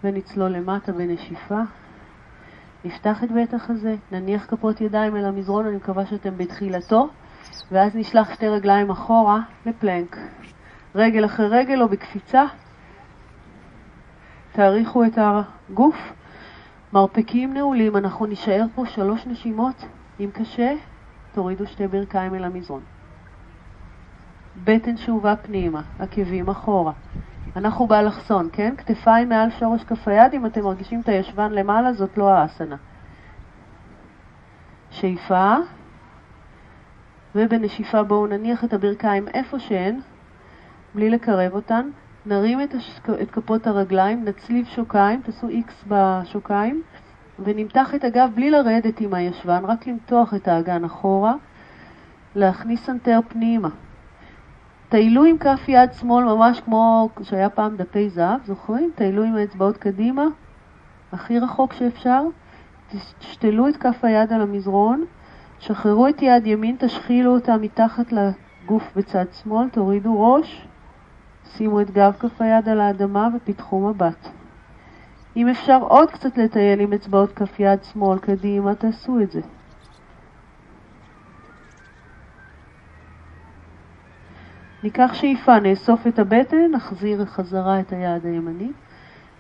[0.05, 1.61] ונצלול למטה בנשיפה.
[2.85, 7.09] נפתח את בית החזה, נניח כפות ידיים אל המזרון, אני מקווה שאתם בתחילתו,
[7.73, 10.17] ואז נשלח שתי רגליים אחורה לפלנק.
[10.95, 12.45] רגל אחרי רגל או בקפיצה.
[14.53, 16.13] תאריכו את הגוף.
[16.93, 19.85] מרפקים נעולים, אנחנו נישאר פה שלוש נשימות.
[20.21, 20.75] אם קשה,
[21.35, 22.83] תורידו שתי ברכיים אל המזרון.
[24.65, 26.93] בטן שאובה פנימה, עקבים אחורה.
[27.57, 28.75] אנחנו באלכסון, כן?
[28.77, 32.77] כתפיים מעל שורש כף היד, אם אתם מרגישים את הישבן למעלה, זאת לא האסנה.
[34.91, 35.55] שאיפה,
[37.35, 40.01] ובנשיפה בואו נניח את הברכיים איפה שהן,
[40.95, 41.91] בלי לקרב אותן.
[42.27, 43.11] נרים את, השק...
[43.11, 46.83] את כפות הרגליים, נצליב שוקיים, תעשו איקס בשוקיים,
[47.39, 51.35] ונמתח את הגב בלי לרדת עם הישבן, רק למתוח את האגן אחורה,
[52.35, 53.69] להכניס סנטר פנימה.
[54.89, 58.91] טיילו עם כף יד שמאל ממש כמו שהיה פעם דפי זהב, זוכרים?
[58.95, 60.25] טיילו עם האצבעות קדימה,
[61.13, 62.23] הכי רחוק שאפשר.
[63.19, 65.05] תשתלו את כף היד על המזרון,
[65.59, 70.67] שחררו את יד ימין, תשחילו אותה מתחת לגוף בצד שמאל, תורידו ראש,
[71.45, 74.29] שימו את גב כף היד על האדמה ופיתחו מבט.
[75.37, 79.41] אם אפשר עוד קצת לטייל עם אצבעות כף יד שמאל קדימה, תעשו את זה.
[84.83, 88.71] ניקח שאיפה, נאסוף את הבטן, נחזיר חזרה את היד הימני,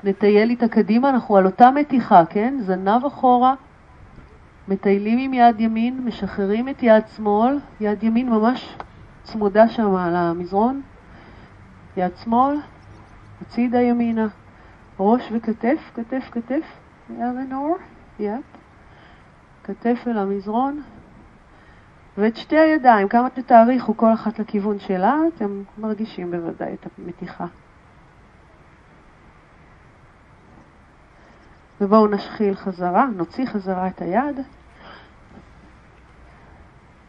[0.04, 2.54] נטייל איתה קדימה, אנחנו על אותה מתיחה, כן?
[2.60, 3.54] זנב אחורה,
[4.68, 8.76] מטיילים עם יד ימין, משחררים את יד שמאל, יד ימין ממש
[9.22, 10.82] צמודה שם על המזרון,
[11.96, 12.56] יד שמאל,
[13.40, 14.26] הצידה ימינה,
[14.98, 16.64] ראש וכתף, כתף, כתף,
[17.10, 17.76] אלנור,
[18.18, 18.44] יפ,
[19.64, 20.82] כתף אל המזרון,
[22.18, 27.46] ואת שתי הידיים, כמה שתאריכו כל אחת לכיוון שלה, אתם מרגישים בוודאי את המתיחה.
[31.80, 34.40] ובואו נשחיל חזרה, נוציא חזרה את היד.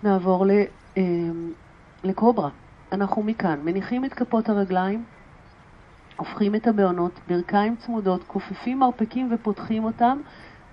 [0.04, 0.52] נעבור ל,
[0.98, 1.04] אה,
[2.04, 2.50] לקוברה.
[2.92, 5.04] אנחנו מכאן מניחים את כפות הרגליים,
[6.18, 10.22] הופכים את הבעונות, ברכיים צמודות, כופפים מרפקים ופותחים אותם.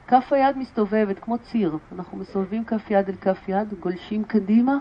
[0.07, 1.79] כף היד מסתובבת כמו ציר.
[1.93, 4.79] אנחנו מסובבים כף יד אל כף יד, גולשים קדימה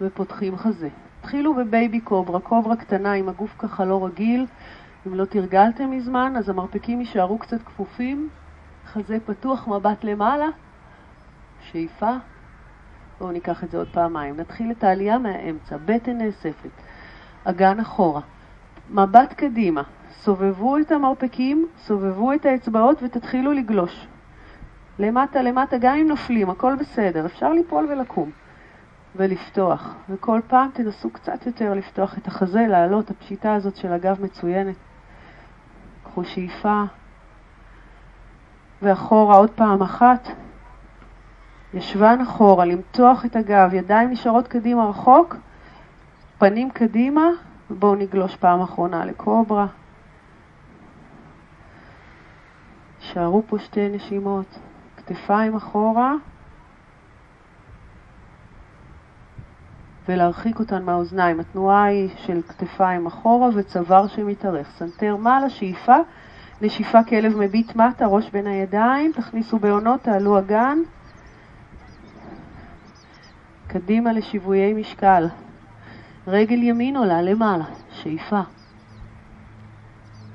[0.00, 0.88] ופותחים חזה.
[1.20, 4.46] התחילו בבייבי קוברה, קוברה קטנה עם הגוף ככה לא רגיל.
[5.06, 8.28] אם לא תרגלתם מזמן, אז המרפקים יישארו קצת כפופים.
[8.86, 10.46] חזה פתוח, מבט למעלה.
[11.60, 12.10] שאיפה.
[13.20, 14.36] בואו ניקח את זה עוד פעמיים.
[14.36, 16.70] נתחיל את העלייה מהאמצע, בטן נאספת.
[17.44, 18.20] אגן אחורה.
[18.90, 24.06] מבט קדימה, סובבו את המרפקים, סובבו את האצבעות ותתחילו לגלוש.
[24.98, 28.30] למטה למטה, גם אם נופלים, הכל בסדר, אפשר ליפול ולקום.
[29.16, 29.94] ולפתוח.
[30.08, 34.76] וכל פעם תנסו קצת יותר לפתוח את החזה, לעלות, הפשיטה הזאת של הגב מצוינת.
[36.04, 36.82] קחו שאיפה,
[38.82, 40.28] ואחורה עוד פעם אחת.
[41.74, 45.36] ישבן אחורה, למתוח את הגב, ידיים נשארות קדימה רחוק,
[46.38, 47.26] פנים קדימה,
[47.78, 49.66] בואו נגלוש פעם אחרונה לקוברה.
[53.00, 54.58] הישארו פה שתי נשימות,
[54.96, 56.14] כתפיים אחורה
[60.08, 61.40] ולהרחיק אותן מהאוזניים.
[61.40, 64.70] התנועה היא של כתפיים אחורה וצוואר שמתארך.
[64.70, 65.96] סנטר מעלה, שאיפה,
[66.60, 70.78] נשיפה כלב מביט מטה, ראש בין הידיים, תכניסו בעונות, תעלו אגן.
[73.66, 75.26] קדימה לשיוויי משקל.
[76.26, 78.40] רגל ימין עולה למעלה, שאיפה.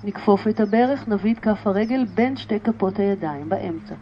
[0.03, 3.95] נכפוף את הברך, נביא את כף הרגל בין שתי כפות הידיים, באמצע.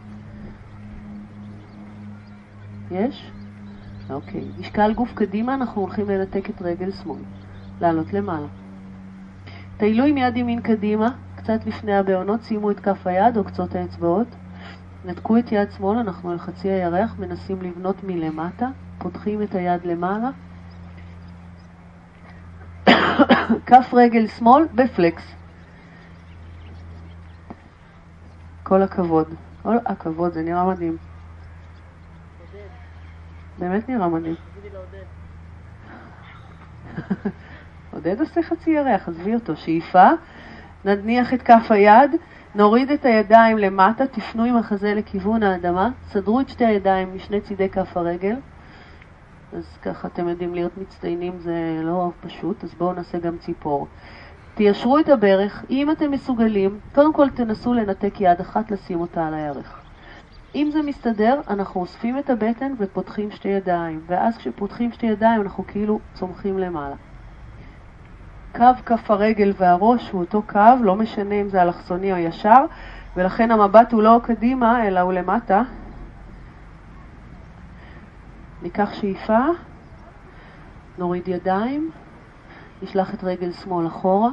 [2.91, 3.31] יש?
[4.09, 4.43] אוקיי.
[4.59, 7.21] משקל גוף קדימה, אנחנו הולכים לנתק את רגל שמאל.
[7.81, 8.47] לעלות למעלה.
[9.77, 14.27] טיילו עם יד ימין קדימה, קצת לפני הבעונות, שימו את כף היד או קצות האצבעות.
[15.05, 20.29] נתקו את יד שמאל, אנחנו על חצי הירח, מנסים לבנות מלמטה, פותחים את היד למעלה.
[23.67, 25.23] כף רגל שמאל בפלקס.
[28.63, 29.27] כל הכבוד.
[29.63, 30.97] כל הכבוד, זה נראה מדהים.
[33.59, 34.35] באמת נראה מדהים.
[37.93, 39.55] עודד עושה חצי ירח, עזבי אותו.
[39.55, 40.09] שאיפה,
[40.85, 42.11] נניח את כף היד,
[42.55, 47.69] נוריד את הידיים למטה, תפנו עם החזה לכיוון האדמה, סדרו את שתי הידיים משני צידי
[47.69, 48.35] כף הרגל.
[49.53, 53.87] אז ככה אתם יודעים להיות מצטיינים זה לא פשוט, אז בואו נעשה גם ציפור.
[54.55, 59.33] תיישרו את הברך, אם אתם מסוגלים, קודם כל תנסו לנתק יד אחת, לשים אותה על
[59.33, 59.81] הירך.
[60.55, 65.67] אם זה מסתדר, אנחנו אוספים את הבטן ופותחים שתי ידיים, ואז כשפותחים שתי ידיים אנחנו
[65.67, 66.95] כאילו צומחים למעלה.
[68.55, 72.65] קו כף הרגל והראש הוא אותו קו, לא משנה אם זה אלכסוני או ישר,
[73.15, 75.61] ולכן המבט הוא לא קדימה, אלא הוא למטה.
[78.67, 79.39] ניקח שאיפה,
[80.97, 81.91] נוריד ידיים,
[82.81, 84.29] נשלח את רגל שמאל אחורה,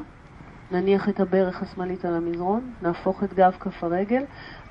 [0.70, 4.22] נניח את הברך השמאלית על המזרון, נהפוך את גב כף הרגל.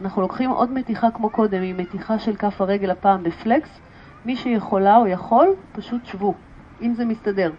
[0.02, 3.80] אנחנו לוקחים עוד מתיחה כמו קודם, היא מתיחה של כף הרגל הפעם ב flex.
[4.26, 6.34] מי שיכולה או יכול, פשוט שבו,
[6.82, 7.52] אם זה מסתדר.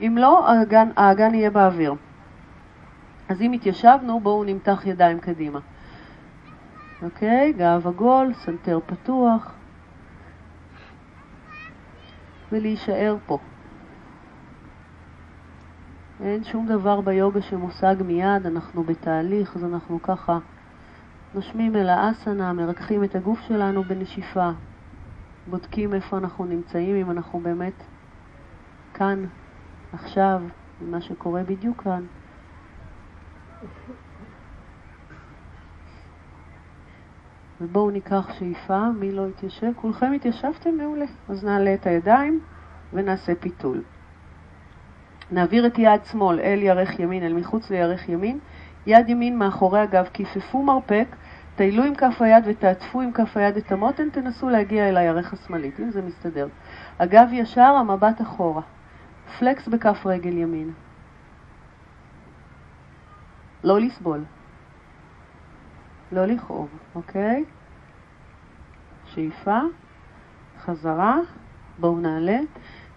[0.00, 1.94] אם לא, האגן, האגן יהיה באוויר.
[3.28, 5.58] אז אם התיישבנו, בואו נמתח ידיים קדימה.
[7.02, 9.54] אוקיי, גב עגול, סנטר פתוח,
[12.52, 13.38] ולהישאר פה.
[16.20, 20.38] אין שום דבר ביוגה שמושג מיד, אנחנו בתהליך, אז אנחנו ככה
[21.34, 24.50] נושמים אל האסנה, מרככים את הגוף שלנו בנשיפה,
[25.46, 27.82] בודקים איפה אנחנו נמצאים, אם אנחנו באמת
[28.94, 29.24] כאן,
[29.92, 30.42] עכשיו,
[30.80, 32.06] מה שקורה בדיוק כאן.
[37.60, 39.72] ובואו ניקח שאיפה, מי לא התיישב?
[39.76, 40.70] כולכם התיישבתם?
[40.76, 41.06] מעולה.
[41.28, 42.40] אז נעלה את הידיים
[42.92, 43.82] ונעשה פיתול.
[45.30, 48.38] נעביר את יד שמאל אל ירך ימין, אל מחוץ לירך ימין,
[48.86, 51.06] יד ימין מאחורי הגב, כיפפו מרפק,
[51.56, 55.80] טיילו עם כף היד ותעטפו עם כף היד את המותן, תנסו להגיע אל הירך השמאלית,
[55.80, 56.48] אם זה מסתדר.
[56.98, 58.62] הגב ישר, המבט אחורה.
[59.38, 60.72] פלקס בכף רגל ימין.
[63.64, 64.24] לא לסבול.
[66.12, 67.44] לא לכאוב, אוקיי?
[69.04, 69.58] שאיפה,
[70.60, 71.18] חזרה,
[71.78, 72.38] בואו נעלה,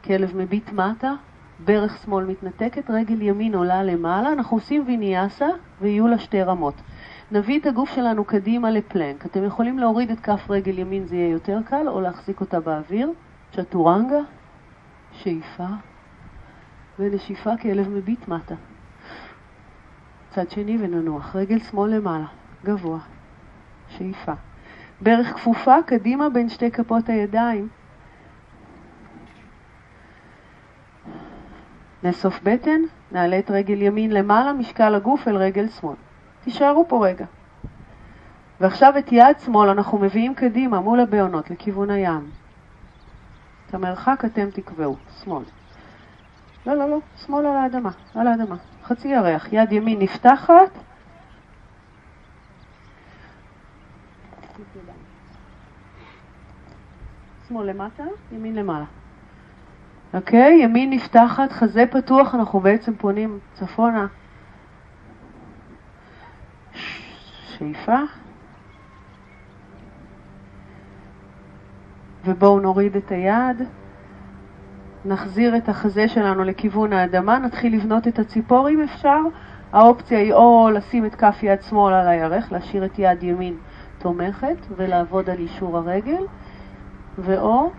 [0.03, 1.13] כלב מביט מטה,
[1.59, 5.47] ברך שמאל מתנתקת, רגל ימין עולה למעלה, אנחנו עושים ויניאסה
[5.81, 6.81] ויהיו לה שתי רמות.
[7.31, 9.25] נביא את הגוף שלנו קדימה לפלנק.
[9.25, 13.11] אתם יכולים להוריד את כף רגל ימין, זה יהיה יותר קל, או להחזיק אותה באוויר.
[13.51, 14.19] צ'טורנגה,
[15.11, 15.67] שאיפה,
[16.99, 18.55] ונשיפה כלב מביט מטה.
[20.29, 22.25] צד שני וננוח, רגל שמאל למעלה,
[22.65, 22.99] גבוה,
[23.87, 24.33] שאיפה.
[25.01, 27.67] ברך כפופה קדימה בין שתי כפות הידיים.
[32.03, 35.95] נאסוף בטן, נעלה את רגל ימין למעלה, משקל הגוף אל רגל שמאל.
[36.43, 37.25] תישארו פה רגע.
[38.61, 42.29] ועכשיו את יד שמאל אנחנו מביאים קדימה מול הבעונות לכיוון הים.
[43.69, 45.43] את המרחק אתם תקבעו, שמאל.
[46.67, 48.55] לא, לא, לא, שמאל על האדמה, על האדמה.
[48.83, 50.84] חצי ירח, יד ימין נפתחת.
[57.55, 58.85] שמאל למטה, ימין למעלה.
[60.13, 60.59] אוקיי?
[60.63, 64.07] ימין נפתחת, חזה פתוח, אנחנו בעצם פונים צפונה.
[67.57, 67.99] שאיפה.
[72.25, 73.61] ובואו נוריד את היד,
[75.05, 79.19] נחזיר את החזה שלנו לכיוון האדמה, נתחיל לבנות את הציפור אם אפשר.
[79.73, 83.57] האופציה היא או לשים את כף יד שמאל על הירך, להשאיר את יד ימין
[83.97, 86.23] תומכת ולעבוד על אישור הרגל,
[87.17, 87.73] ואו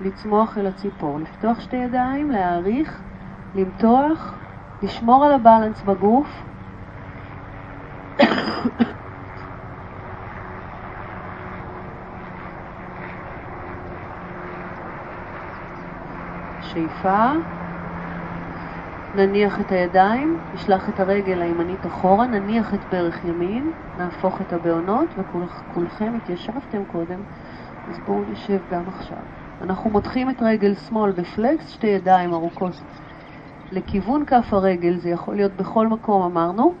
[0.00, 3.02] לצמוח אל הציפור, לפתוח שתי ידיים, להעריך,
[3.54, 4.38] למתוח,
[4.82, 6.28] לשמור על הבלנס בגוף.
[16.60, 17.30] שאיפה,
[19.14, 25.14] נניח את הידיים, נשלח את הרגל הימנית אחורה, נניח את ברך ימין, נהפוך את הבעונות,
[25.18, 27.22] וכולכם התיישבתם קודם,
[27.88, 29.18] אז בואו נשב גם עכשיו.
[29.60, 32.72] אנחנו מותחים את רגל שמאל בפלקס, שתי ידיים ארוכות
[33.72, 36.74] לכיוון כף הרגל, זה יכול להיות בכל מקום אמרנו,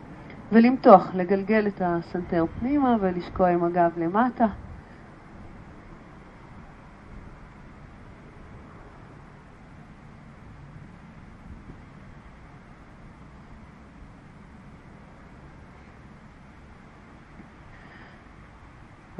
[0.52, 4.46] ולמתוח, לגלגל את הסנטר פנימה ולשקוע עם הגב למטה.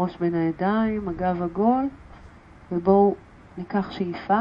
[0.02, 1.88] ראש בין הידיים, הגב עגול,
[2.72, 3.14] ובואו
[3.58, 4.40] ניקח שאיפה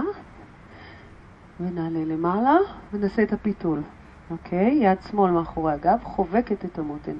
[1.59, 2.57] ונעלה למעלה
[2.93, 3.81] ונעשה את הפיתול.
[4.31, 4.71] אוקיי?
[4.81, 7.15] יד שמאל מאחורי הגב, חובקת את המותן.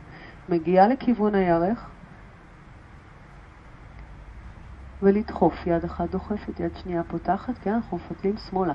[0.49, 1.89] מגיעה לכיוון הירך
[5.01, 5.67] ולדחוף.
[5.67, 7.73] יד אחת דוחפת, יד שנייה פותחת, כן?
[7.73, 8.73] אנחנו מפתלים שמאלה.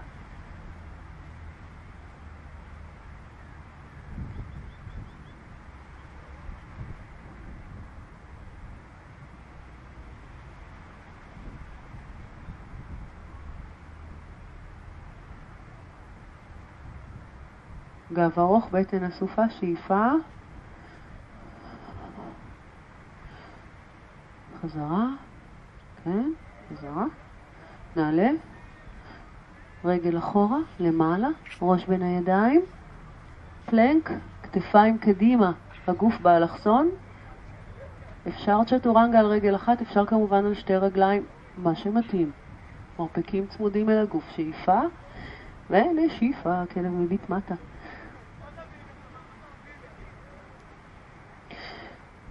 [18.26, 20.10] גב ארוך, בטן אסופה, שאיפה.
[24.62, 25.06] חזרה,
[26.04, 26.30] כן,
[26.70, 27.04] חזרה.
[27.96, 28.28] נעלה.
[29.84, 31.28] רגל אחורה, למעלה,
[31.62, 32.60] ראש בין הידיים.
[33.66, 34.10] פלנק,
[34.42, 35.52] כתפיים קדימה,
[35.86, 36.88] הגוף באלכסון.
[38.28, 41.24] אפשר צ'טורנגה על רגל אחת, אפשר כמובן על שתי רגליים,
[41.58, 42.30] מה שמתאים.
[42.98, 44.80] מרפקים צמודים אל הגוף, שאיפה,
[45.70, 47.54] ונשיפה, כלב מביט מטה.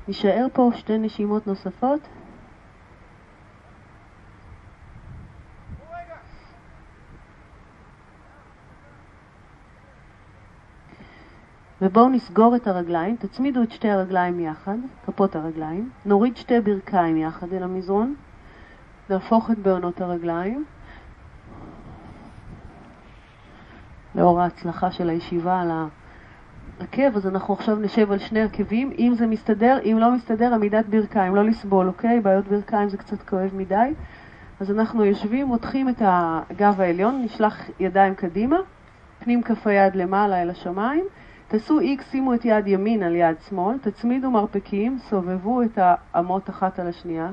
[0.07, 1.99] נישאר פה שתי נשימות נוספות.
[11.81, 17.53] ובואו נסגור את הרגליים, תצמידו את שתי הרגליים יחד, כפות הרגליים, נוריד שתי ברכיים יחד
[17.53, 18.15] אל המזרון,
[19.09, 20.65] נהפוך את בעונות הרגליים.
[24.15, 25.87] לאור ההצלחה של הישיבה על ה...
[26.79, 30.85] עקב, אז אנחנו עכשיו נשב על שני עקבים, אם זה מסתדר, אם לא מסתדר, עמידת
[30.85, 32.19] ברכיים, לא לסבול, אוקיי?
[32.19, 33.93] בעיות ברכיים זה קצת כואב מדי.
[34.59, 38.57] אז אנחנו יושבים, מותחים את הגב העליון, נשלח ידיים קדימה,
[39.19, 41.05] פנים כף היד למעלה אל השמיים,
[41.47, 46.79] תעשו X, שימו את יד ימין על יד שמאל, תצמידו מרפקים, סובבו את האמות אחת
[46.79, 47.31] על השנייה,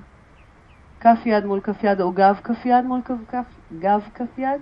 [1.01, 3.45] כף יד מול כף יד או גב כף יד מול כף,
[3.79, 4.61] גב כף יד,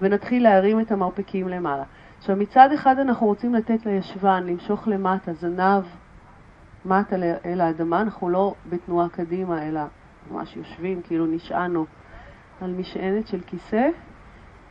[0.00, 1.82] ונתחיל להרים את המרפקים למעלה.
[2.20, 5.84] עכשיו, מצד אחד אנחנו רוצים לתת לישבן למשוך למטה, זנב
[6.84, 9.80] מטה אל האדמה, אנחנו לא בתנועה קדימה, אלא
[10.30, 11.86] ממש יושבים, כאילו נשענו
[12.60, 13.88] על משענת של כיסא,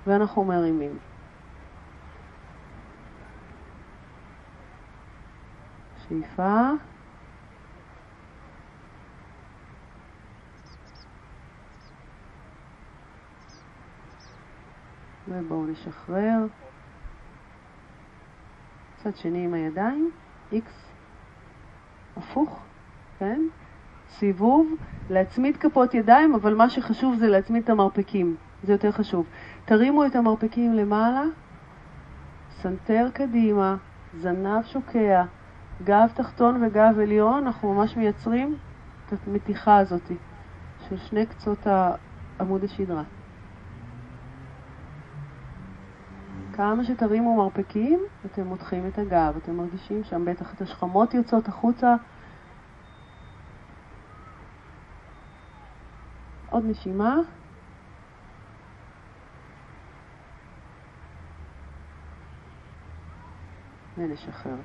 [0.08, 0.98] ואנחנו מרימים.
[6.08, 6.70] שאיפה.
[15.28, 16.46] ובואו נשחרר.
[19.04, 20.12] צד שני עם הידיים,
[20.52, 20.70] X,
[22.18, 22.60] הפוך,
[23.20, 23.42] כן?
[24.10, 24.74] סיבוב,
[25.10, 29.26] להצמיד כפות ידיים, אבל מה שחשוב זה להצמיד את המרפקים, זה יותר חשוב.
[29.66, 31.24] תרימו את המרפקים למעלה,
[32.62, 33.78] סנטר קדימה,
[34.18, 35.24] זנב שוקע,
[35.84, 38.56] גב תחתון וגב עליון, אנחנו ממש מייצרים
[39.08, 40.12] את המתיחה הזאת
[40.90, 41.68] של שני קצות
[42.40, 43.04] עמוד השדרה.
[46.60, 51.96] כמה שתרימו מרפקים, אתם מותחים את הגב, אתם מרגישים שם בטח את השכמות יוצאות החוצה.
[56.50, 57.16] עוד נשימה.
[63.98, 64.56] ונשחרר.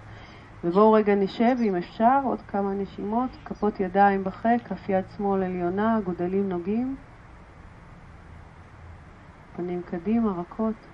[0.65, 5.99] ובואו רגע נשב, אם אפשר, עוד כמה נשימות, כפות ידיים בחק, כף יד שמאל עליונה,
[6.05, 6.97] גודלים נוגעים,
[9.57, 10.94] פנים קדימה, רכות.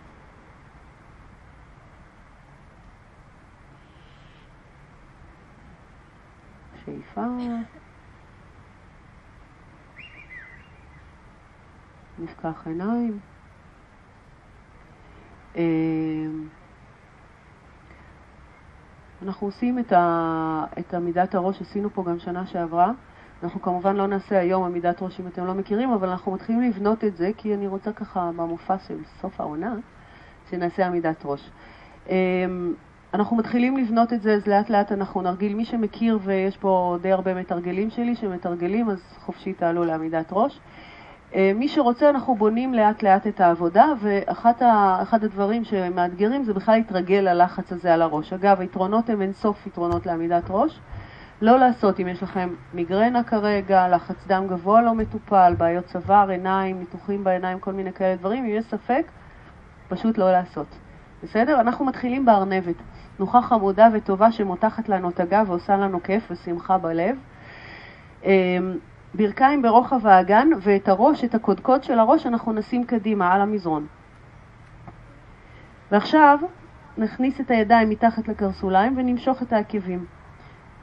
[6.90, 7.26] שאיפה.
[12.18, 13.18] נפקח עיניים.
[15.56, 15.62] אה,
[19.22, 22.92] אנחנו עושים את, ה, את עמידת הראש, עשינו פה גם שנה שעברה.
[23.42, 27.04] אנחנו כמובן לא נעשה היום עמידת ראש אם אתם לא מכירים, אבל אנחנו מתחילים לבנות
[27.04, 29.74] את זה, כי אני רוצה ככה במופע של סוף העונה,
[30.50, 31.50] שנעשה עמידת ראש.
[33.14, 35.54] אנחנו מתחילים לבנות את זה, אז לאט לאט אנחנו נרגיל.
[35.54, 40.60] מי שמכיר, ויש פה די הרבה מתרגלים שלי שמתרגלים, אז חופשי תעלו לעמידת ראש.
[41.34, 47.20] אה, מי שרוצה, אנחנו בונים לאט לאט את העבודה, ואחד הדברים שמאתגרים זה בכלל להתרגל
[47.20, 48.32] ללחץ הזה על הראש.
[48.32, 50.80] אגב, היתרונות הם אינסוף יתרונות לעמידת ראש.
[51.42, 56.78] לא לעשות אם יש לכם מיגרנה כרגע, לחץ דם גבוה לא מטופל, בעיות צוואר, עיניים,
[56.78, 59.06] ניתוחים בעיניים, כל מיני כאלה דברים, אם יש ספק,
[59.88, 60.66] פשוט לא לעשות.
[61.22, 61.60] בסדר?
[61.60, 62.76] אנחנו מתחילים בארנבת.
[63.20, 67.16] תנוחה חמודה וטובה שמותחת לנו את הגב ועושה לנו כיף ושמחה בלב.
[68.24, 68.30] אמ,
[69.14, 73.86] ברכיים ברוחב האגן ואת הראש, את הקודקוד של הראש, אנחנו נשים קדימה על המזרון.
[75.90, 76.38] ועכשיו
[76.98, 80.04] נכניס את הידיים מתחת לקרסוליים ונמשוך את העקבים.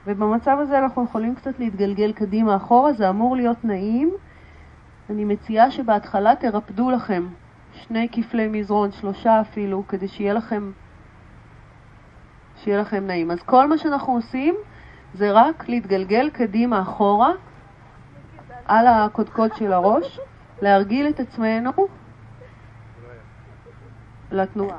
[0.07, 4.11] ובמצב הזה אנחנו יכולים קצת להתגלגל קדימה אחורה, זה אמור להיות נעים.
[5.09, 7.27] אני מציעה שבהתחלה תרפדו לכם
[7.73, 10.71] שני כפלי מזרון, שלושה אפילו, כדי שיהיה לכם
[12.67, 13.31] שיהיה לכם נעים.
[13.31, 14.55] אז כל מה שאנחנו עושים
[15.13, 17.31] זה רק להתגלגל קדימה אחורה
[18.65, 20.19] על הקודקוד של הראש,
[20.61, 21.71] להרגיל את עצמנו
[24.31, 24.77] לתנועה.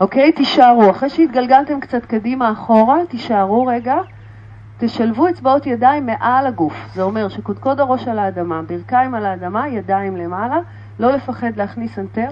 [0.00, 0.90] אוקיי, תישארו.
[0.90, 3.96] אחרי שהתגלגלתם קצת קדימה אחורה, תישארו רגע.
[4.78, 10.16] תשלבו אצבעות ידיים מעל הגוף, זה אומר שקודקוד הראש על האדמה, ברכיים על האדמה, ידיים
[10.16, 10.58] למעלה,
[10.98, 12.28] לא לפחד להכניס אנטר.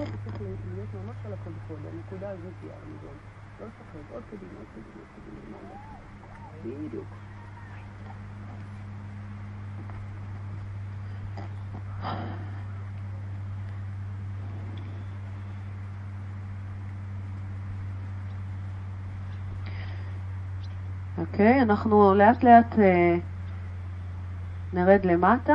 [21.17, 23.17] אוקיי, אנחנו לאט לאט אה,
[24.73, 25.53] נרד למטה,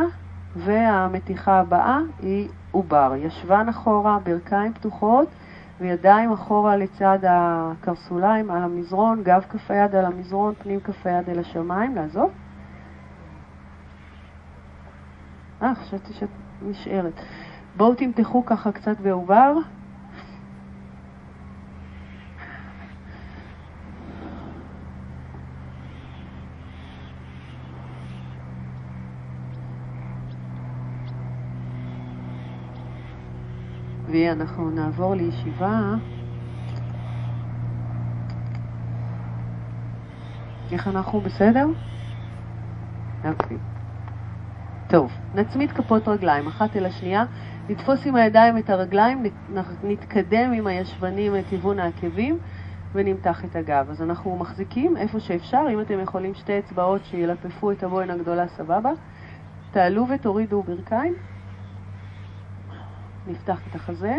[0.57, 3.13] והמתיחה הבאה היא עובר.
[3.17, 5.29] ישבן אחורה, ברכיים פתוחות,
[5.81, 11.39] וידיים אחורה לצד הקרסוליים על המזרון, גב כף היד על המזרון, פנים כף היד אל
[11.39, 12.31] השמיים, לעזוב.
[15.63, 16.29] אה, חשבתי שאת
[16.63, 17.21] נשארת.
[17.77, 19.53] בואו תמתחו ככה קצת בעובר.
[34.31, 35.95] ואנחנו נעבור לישיבה.
[40.73, 41.67] איך אנחנו בסדר?
[43.25, 43.57] אוקיי.
[44.87, 47.25] טוב, נצמיד כפות רגליים, אחת אל השנייה,
[47.69, 49.23] נתפוס עם הידיים את הרגליים,
[49.83, 52.39] נתקדם עם הישבנים לכיוון העקבים
[52.95, 53.87] ונמתח את הגב.
[53.91, 58.91] אז אנחנו מחזיקים איפה שאפשר, אם אתם יכולים שתי אצבעות שילפפו את הבוין הגדולה, סבבה.
[59.71, 61.15] תעלו ותורידו ברכיים.
[63.31, 64.19] נפתח את החזה,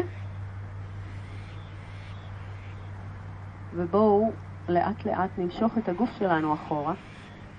[3.76, 4.32] ובואו
[4.70, 6.94] לאט לאט נמשוך את הגוף שלנו אחורה,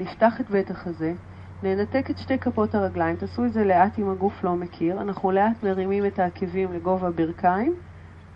[0.01, 1.15] נפתח את בית החזה,
[1.63, 5.01] ננתק את שתי כפות הרגליים, תעשו את זה לאט אם הגוף לא מכיר.
[5.03, 7.75] אנחנו לאט מרימים את העקבים לגובה ברכיים,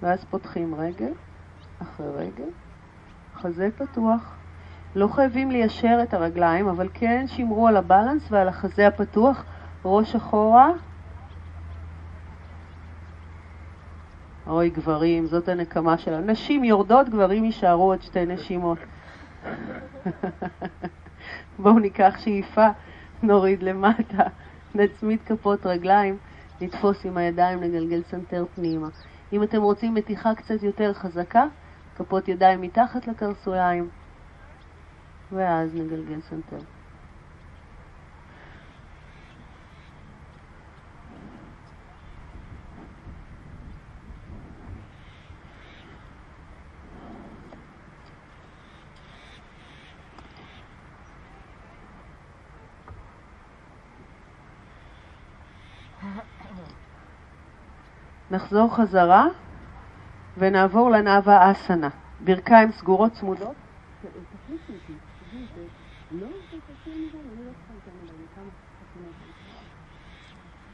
[0.02, 1.12] ואז פותחים רגל
[1.82, 2.48] אחרי רגל,
[3.34, 4.36] חזה פתוח.
[4.94, 9.44] לא חייבים ליישר את הרגליים, אבל כן שמרו על ה balance ועל החזה הפתוח,
[9.84, 10.70] ראש אחורה.
[14.47, 16.26] אוי, גברים, זאת הנקמה שלנו.
[16.26, 18.78] נשים יורדות, גברים יישארו עוד שתי נשימות.
[21.59, 22.66] בואו ניקח שאיפה,
[23.22, 24.22] נוריד למטה,
[24.74, 26.16] נצמיד כפות רגליים,
[26.61, 28.88] נתפוס עם הידיים, נגלגל סנטר פנימה.
[29.32, 31.44] אם אתם רוצים מתיחה קצת יותר חזקה,
[31.97, 33.88] כפות ידיים מתחת לקרסוליים,
[35.32, 36.75] ואז נגלגל סנטר.
[58.37, 59.26] נחזור חזרה
[60.39, 61.89] ונעבור לנאווה אסנה.
[62.20, 63.55] ברכיים סגורות צמודות.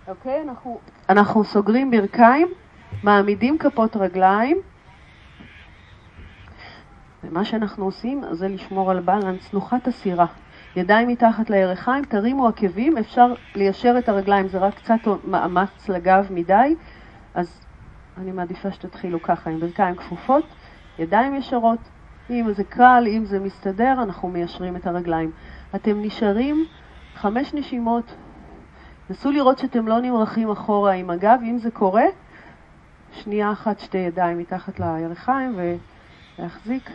[0.09, 0.43] אוקיי,
[1.09, 2.49] אנחנו, סוגרים ברכיים,
[3.03, 4.57] מעמידים כפות רגליים,
[7.25, 10.27] ומה שאנחנו עושים זה לשמור על בלנס, נוחת הסירה.
[10.77, 16.75] ידיים מתחת לירכיים, תרימו עקבים, אפשר ליישר את הרגליים, זה רק קצת מאמץ לגב מדי,
[17.35, 17.61] אז
[18.17, 20.55] אני מעדיפה שתתחילו ככה, עם ברכיים כפופות,
[20.99, 21.89] ידיים ישרות,
[22.31, 25.31] אם זה קל, אם זה מסתדר, אנחנו מיישרים את הרגליים.
[25.75, 26.67] אתם נשארים
[27.15, 28.15] חמש נשימות,
[29.11, 32.05] נסו לראות שאתם לא נמרחים אחורה עם הגב, אם זה קורה,
[33.13, 35.59] שנייה אחת, שתי ידיים מתחת לירכיים
[36.39, 36.91] ולהחזיק.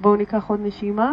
[0.00, 1.12] בואו ניקח עוד נשימה.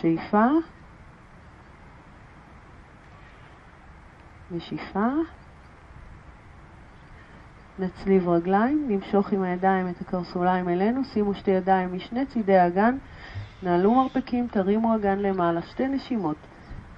[0.00, 0.46] שאיפה,
[4.50, 5.08] נשיפה,
[7.78, 12.96] נצליב רגליים, נמשוך עם הידיים את הקרסוליים אלינו, שימו שתי ידיים משני צידי האגן,
[13.62, 16.36] נעלו מרפקים, תרימו אגן למעלה, שתי נשימות,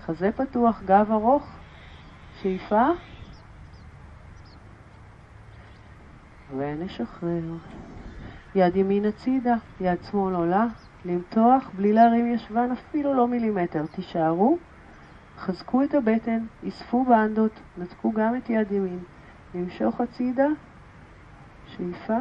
[0.05, 1.47] חזה פתוח, גב ארוך,
[2.43, 2.87] שאיפה,
[6.57, 7.43] ונשחרר.
[8.55, 10.67] יד ימין הצידה, יד שמאל עולה,
[11.05, 13.87] למתוח בלי להרים ישבן אפילו לא מילימטר.
[13.87, 14.59] תישארו,
[15.39, 18.99] חזקו את הבטן, אספו באנדות, נתקו גם את יד ימין.
[19.55, 20.47] נמשוך הצידה,
[21.67, 22.19] שאיפה,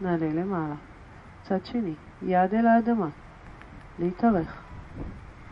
[0.00, 0.74] נעלה למעלה.
[1.42, 3.08] צד שני, יד אל האדמה,
[3.98, 4.62] להתארך.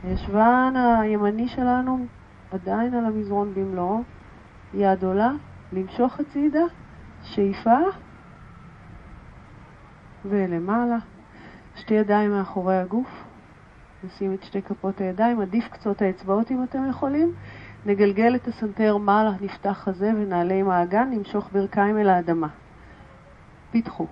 [0.02, 2.06] הישבן הימני שלנו
[2.52, 4.02] עדיין על המזרון במלואו,
[4.74, 5.32] יד עולה,
[5.72, 6.64] למשוך הצידה,
[7.22, 7.78] שאיפה,
[10.24, 10.98] ולמעלה.
[11.76, 13.24] שתי ידיים מאחורי הגוף,
[14.04, 17.34] נשים את שתי כפות הידיים, עדיף קצות האצבעות אם אתם יכולים.
[17.86, 22.48] נגלגל את הסנטר מעלה, נפתח חזה ונעלה עם האגן, נמשוך ברכיים אל האדמה.
[23.70, 24.06] פיתחו.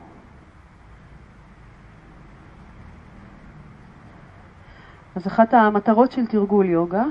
[5.17, 7.05] אז אחת המטרות של תרגול יוגה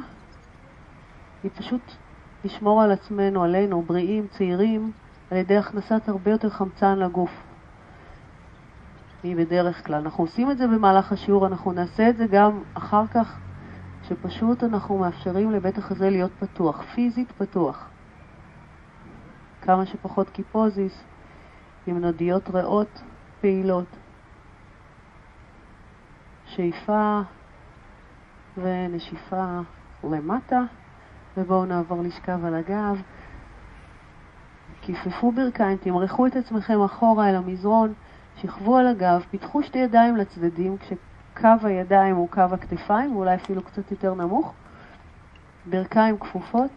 [1.43, 1.81] היא פשוט
[2.43, 4.91] לשמור על עצמנו, עלינו, בריאים, צעירים,
[5.31, 7.50] על ידי הכנסת הרבה יותר חמצן לגוף.
[9.23, 9.95] מבדרך כלל.
[9.95, 13.39] אנחנו עושים את זה במהלך השיעור, אנחנו נעשה את זה גם אחר כך,
[14.03, 17.89] שפשוט אנחנו מאפשרים לבית החזה להיות פתוח, פיזית פתוח.
[19.61, 21.03] כמה שפחות קיפוזיס,
[21.87, 23.01] עם נודיות ריאות
[23.41, 23.97] פעילות.
[26.45, 27.21] שאיפה
[28.57, 29.59] ונשיפה
[30.03, 30.61] למטה,
[31.37, 33.01] ובואו נעבור לשכב על הגב.
[34.81, 37.93] כיפפו ברכיים, תמרחו את עצמכם אחורה אל המזרון.
[38.35, 43.91] שכבו על הגב, פיתחו שתי ידיים לצדדים, כשקו הידיים הוא קו הכתפיים, ואולי אפילו קצת
[43.91, 44.53] יותר נמוך.
[45.65, 46.71] ברכיים כפופות.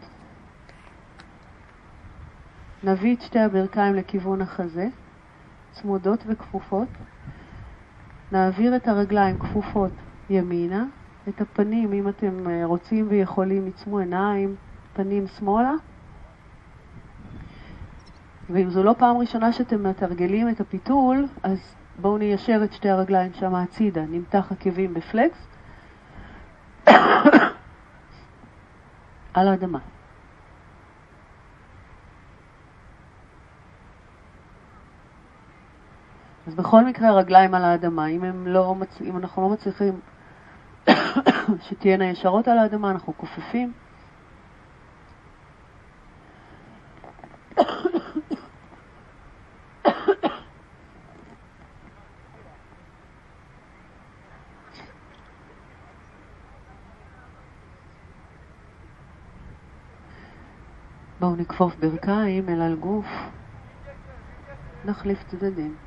[2.83, 4.87] נביא את שתי הברכיים לכיוון החזה,
[5.71, 6.87] צמודות וכפופות.
[8.31, 9.91] נעביר את הרגליים כפופות
[10.29, 10.85] ימינה,
[11.29, 14.55] את הפנים, אם אתם אה, רוצים ויכולים, עצמו עיניים,
[14.93, 15.73] פנים שמאלה.
[18.49, 23.33] ואם זו לא פעם ראשונה שאתם מתרגלים את הפיתול, אז בואו ניישר את שתי הרגליים
[23.33, 25.47] שם הצידה, נמתח עקבים בפלקס
[29.33, 29.79] על האדמה.
[36.47, 39.01] אז בכל מקרה הרגליים על האדמה, אם, לא מצ...
[39.01, 39.99] אם אנחנו לא מצליחים
[41.67, 43.73] שתהיינה ישרות על האדמה, אנחנו כופפים.
[61.19, 63.07] בואו נכפוף ברכיים אל על גוף,
[64.85, 65.84] נחליף צדדים.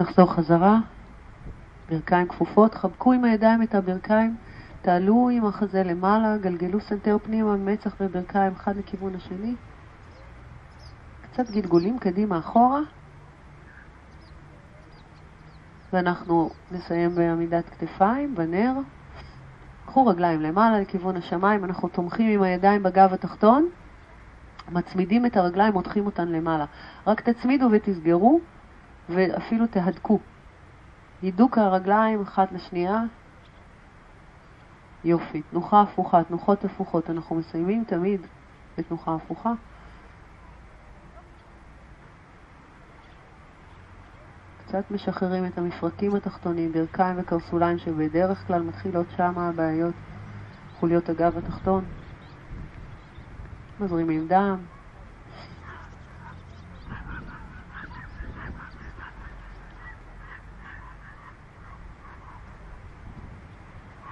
[0.00, 0.78] נחזור חזרה,
[1.88, 4.36] ברכיים כפופות, חבקו עם הידיים את הברכיים,
[4.82, 9.54] תעלו עם החזה למעלה, גלגלו סנטר פנימה, מצח וברכיים אחד לכיוון השני.
[11.22, 12.80] קצת גלגולים קדימה אחורה,
[15.92, 18.72] ואנחנו נסיים בעמידת כתפיים, בנר.
[19.86, 23.68] קחו רגליים למעלה לכיוון השמיים, אנחנו תומכים עם הידיים בגב התחתון,
[24.72, 26.64] מצמידים את הרגליים, מותחים אותן למעלה.
[27.06, 28.40] רק תצמידו ותסגרו.
[29.10, 30.18] ואפילו תהדקו.
[31.22, 33.02] הידוק הרגליים אחת לשנייה.
[35.04, 35.42] יופי.
[35.42, 37.10] תנוחה הפוכה, תנוחות הפוכות.
[37.10, 38.20] אנחנו מסיימים תמיד
[38.78, 39.52] בתנוחה הפוכה.
[44.66, 49.94] קצת משחררים את המפרקים התחתונים, ברכיים וקרסוליים שבדרך כלל מתחילות שם הבעיות,
[50.78, 51.84] חוליות הגב התחתון.
[53.80, 54.56] מזרימים דם,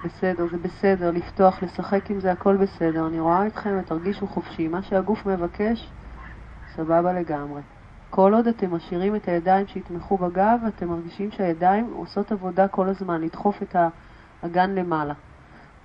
[0.03, 3.07] בסדר, זה בסדר, לפתוח, לשחק עם זה, הכל בסדר.
[3.07, 4.67] אני רואה אתכם, תרגישו חופשי.
[4.67, 5.89] מה שהגוף מבקש,
[6.75, 7.61] סבבה לגמרי.
[8.09, 13.21] כל עוד אתם משאירים את הידיים שיתמכו בגב, אתם מרגישים שהידיים עושות עבודה כל הזמן,
[13.21, 13.75] לדחוף את
[14.43, 15.13] האגן למעלה.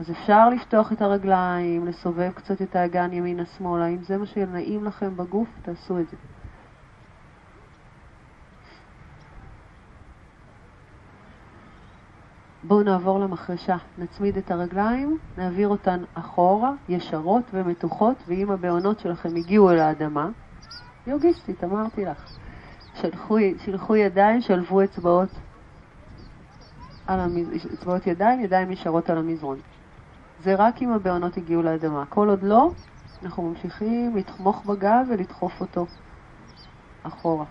[0.01, 3.87] אז אפשר לפתוח את הרגליים, לסובב קצת את האגן ימינה-שמאלה.
[3.87, 6.17] אם זה מה שנעים לכם בגוף, תעשו את זה.
[12.67, 19.71] בואו נעבור למחרשה, נצמיד את הרגליים, נעביר אותן אחורה, ישרות ומתוחות, ואם הבעונות שלכם הגיעו
[19.71, 20.31] אל האדמה,
[21.07, 22.27] יוגיסטית, אמרתי לך,
[22.95, 25.29] שלחו, שלחו ידיים, שלבו אצבעות,
[27.07, 27.49] על המז...
[27.75, 29.59] אצבעות ידיים, ידיים ישרות על המזרון.
[30.39, 32.07] זה רק אם הבעונות הגיעו לאדמה.
[32.07, 32.71] כל עוד לא,
[33.23, 35.87] אנחנו ממשיכים לתמוך בגב ולדחוף אותו
[37.03, 37.45] אחורה.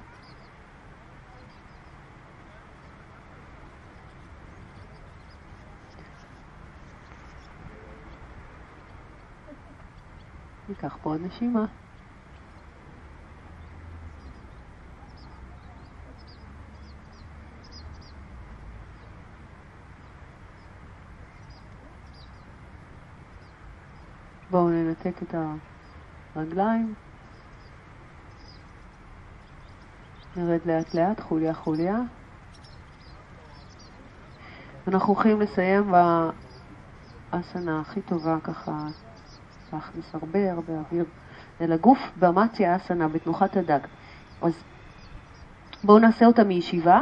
[10.70, 11.66] ניקח פה עוד נשימה.
[24.52, 25.36] בואו ננתק את
[26.36, 26.94] הרגליים.
[30.36, 31.98] נרד לאט לאט, חוליה חוליה.
[34.88, 35.92] אנחנו הולכים לסיים
[37.32, 38.88] באסנה הכי טובה ככה
[39.74, 41.06] להכניס הרבה הרבה אוויר
[41.62, 43.80] אל הגוף באמציה אסנה, בתנוחת הדג.
[44.42, 44.64] אז
[45.84, 47.02] בואו נעשה אותה מישיבה,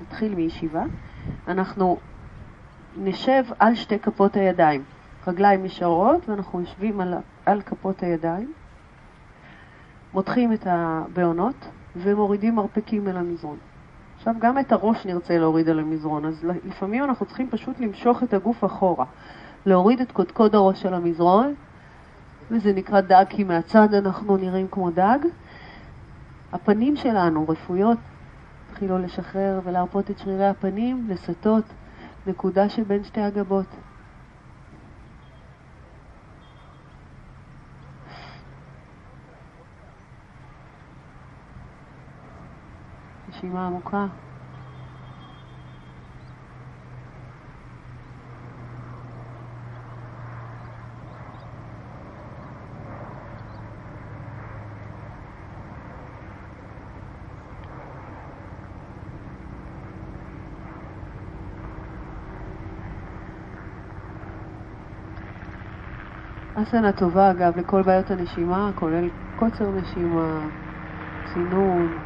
[0.00, 0.82] נתחיל מישיבה.
[1.48, 1.98] אנחנו
[2.96, 4.84] נשב על שתי כפות הידיים,
[5.26, 7.14] רגליים ישרות, ואנחנו יושבים על,
[7.46, 8.52] על כפות הידיים,
[10.14, 13.56] מותחים את הבעונות ומורידים מרפקים אל המזרון.
[14.16, 18.34] עכשיו גם את הראש נרצה להוריד על המזרון, אז לפעמים אנחנו צריכים פשוט למשוך את
[18.34, 19.04] הגוף אחורה.
[19.66, 21.54] להוריד את קודקוד הראש של המזרון,
[22.50, 25.18] וזה נקרא דג כי מהצד אנחנו נראים כמו דג.
[26.52, 27.98] הפנים שלנו רפויות,
[28.70, 31.64] התחילו לשחרר ולהרפות את שרירי הפנים, לסטות,
[32.26, 33.66] נקודה שבין שתי הגבות.
[43.28, 44.06] נשימה עמוקה.
[66.62, 70.48] אסנה טובה, אגב, לכל בעיות הנשימה, כולל קוצר נשימה,
[71.24, 71.98] צינון.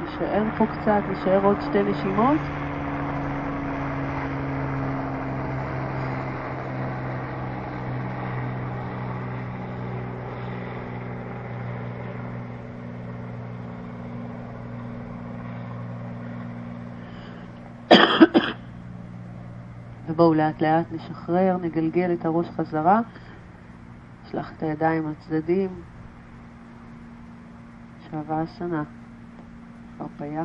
[0.00, 2.65] נשאר פה קצת, נשאר עוד שתי נשימות.
[20.16, 23.00] ובואו לאט לאט נשחרר, נגלגל את הראש חזרה,
[24.24, 25.70] נשלח את הידיים לצדדים,
[28.10, 28.84] שווה השנה,
[29.98, 30.44] הרפאיה.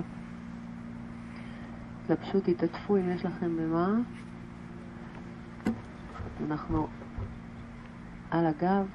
[2.08, 3.88] תלבשו, תתעטפו אם יש לכם במה.
[6.48, 6.88] אנחנו
[8.32, 8.86] על הגב.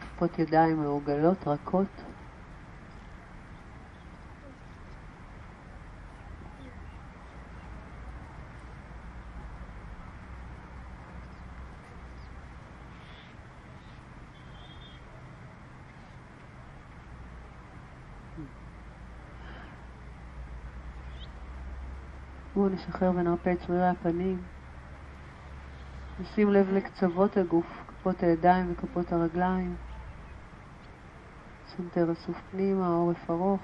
[0.00, 2.05] כפות ידיים מעוגלות, רכות.
[22.66, 24.38] בואו נשחרר ונרפא את שרירי הפנים.
[26.20, 29.74] נשים לב לקצוות הגוף, כפות הידיים וכפות הרגליים.
[31.68, 33.60] סנטר אסוף פנימה, עורף ארוך.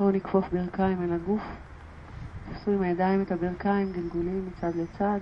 [0.00, 1.42] בואו נכפוף ברכיים אל הגוף.
[2.48, 5.20] תפסו עם הידיים את הברכיים, גלגולים מצד לצד.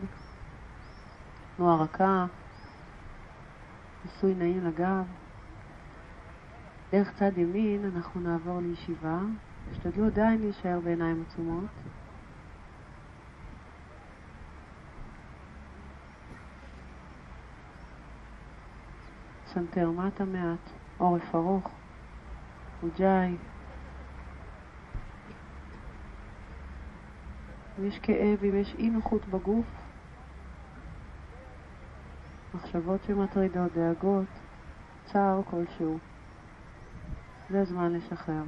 [1.57, 2.27] תנועה רכה.
[4.05, 5.05] עיסוי נעים לגב.
[6.93, 9.19] דרך צד ימין אנחנו נעבור לישיבה.
[9.71, 11.71] תשתדלו עדיין להישאר בעיניים עצומות.
[19.47, 21.69] סנטר מטה מעט, עורף ארוך,
[22.83, 23.37] אוג'אי.
[27.79, 29.67] אם יש כאב, אם יש אי נוחות בגוף,
[32.55, 34.27] מחשבות שמטרידות, דאגות,
[35.05, 35.99] צער כלשהו,
[37.51, 38.43] זה הזמן לשחרר.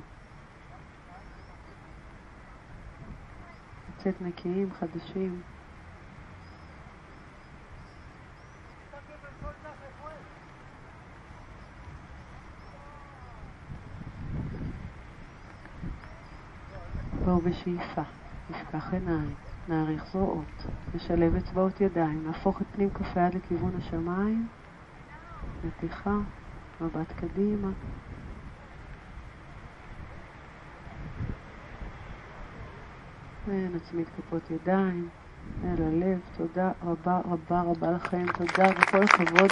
[3.89, 5.43] לצאת נקיים, חדשים.
[17.25, 18.03] בואו בשאיפה.
[18.51, 19.35] נפקח עיניים,
[19.69, 24.47] נעריך זרועות, נשלב אצבעות ידיים, נהפוך את פנים כף היד לכיוון השמיים,
[25.65, 26.17] נתיחה,
[26.81, 27.69] מבט קדימה.
[33.47, 35.09] ונצמיד כפות ידיים
[35.65, 36.21] אל הלב.
[36.37, 39.51] תודה רבה רבה רבה לכם, תודה וכל הכבוד.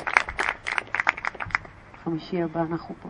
[2.05, 3.09] חמישי הבא אנחנו פה.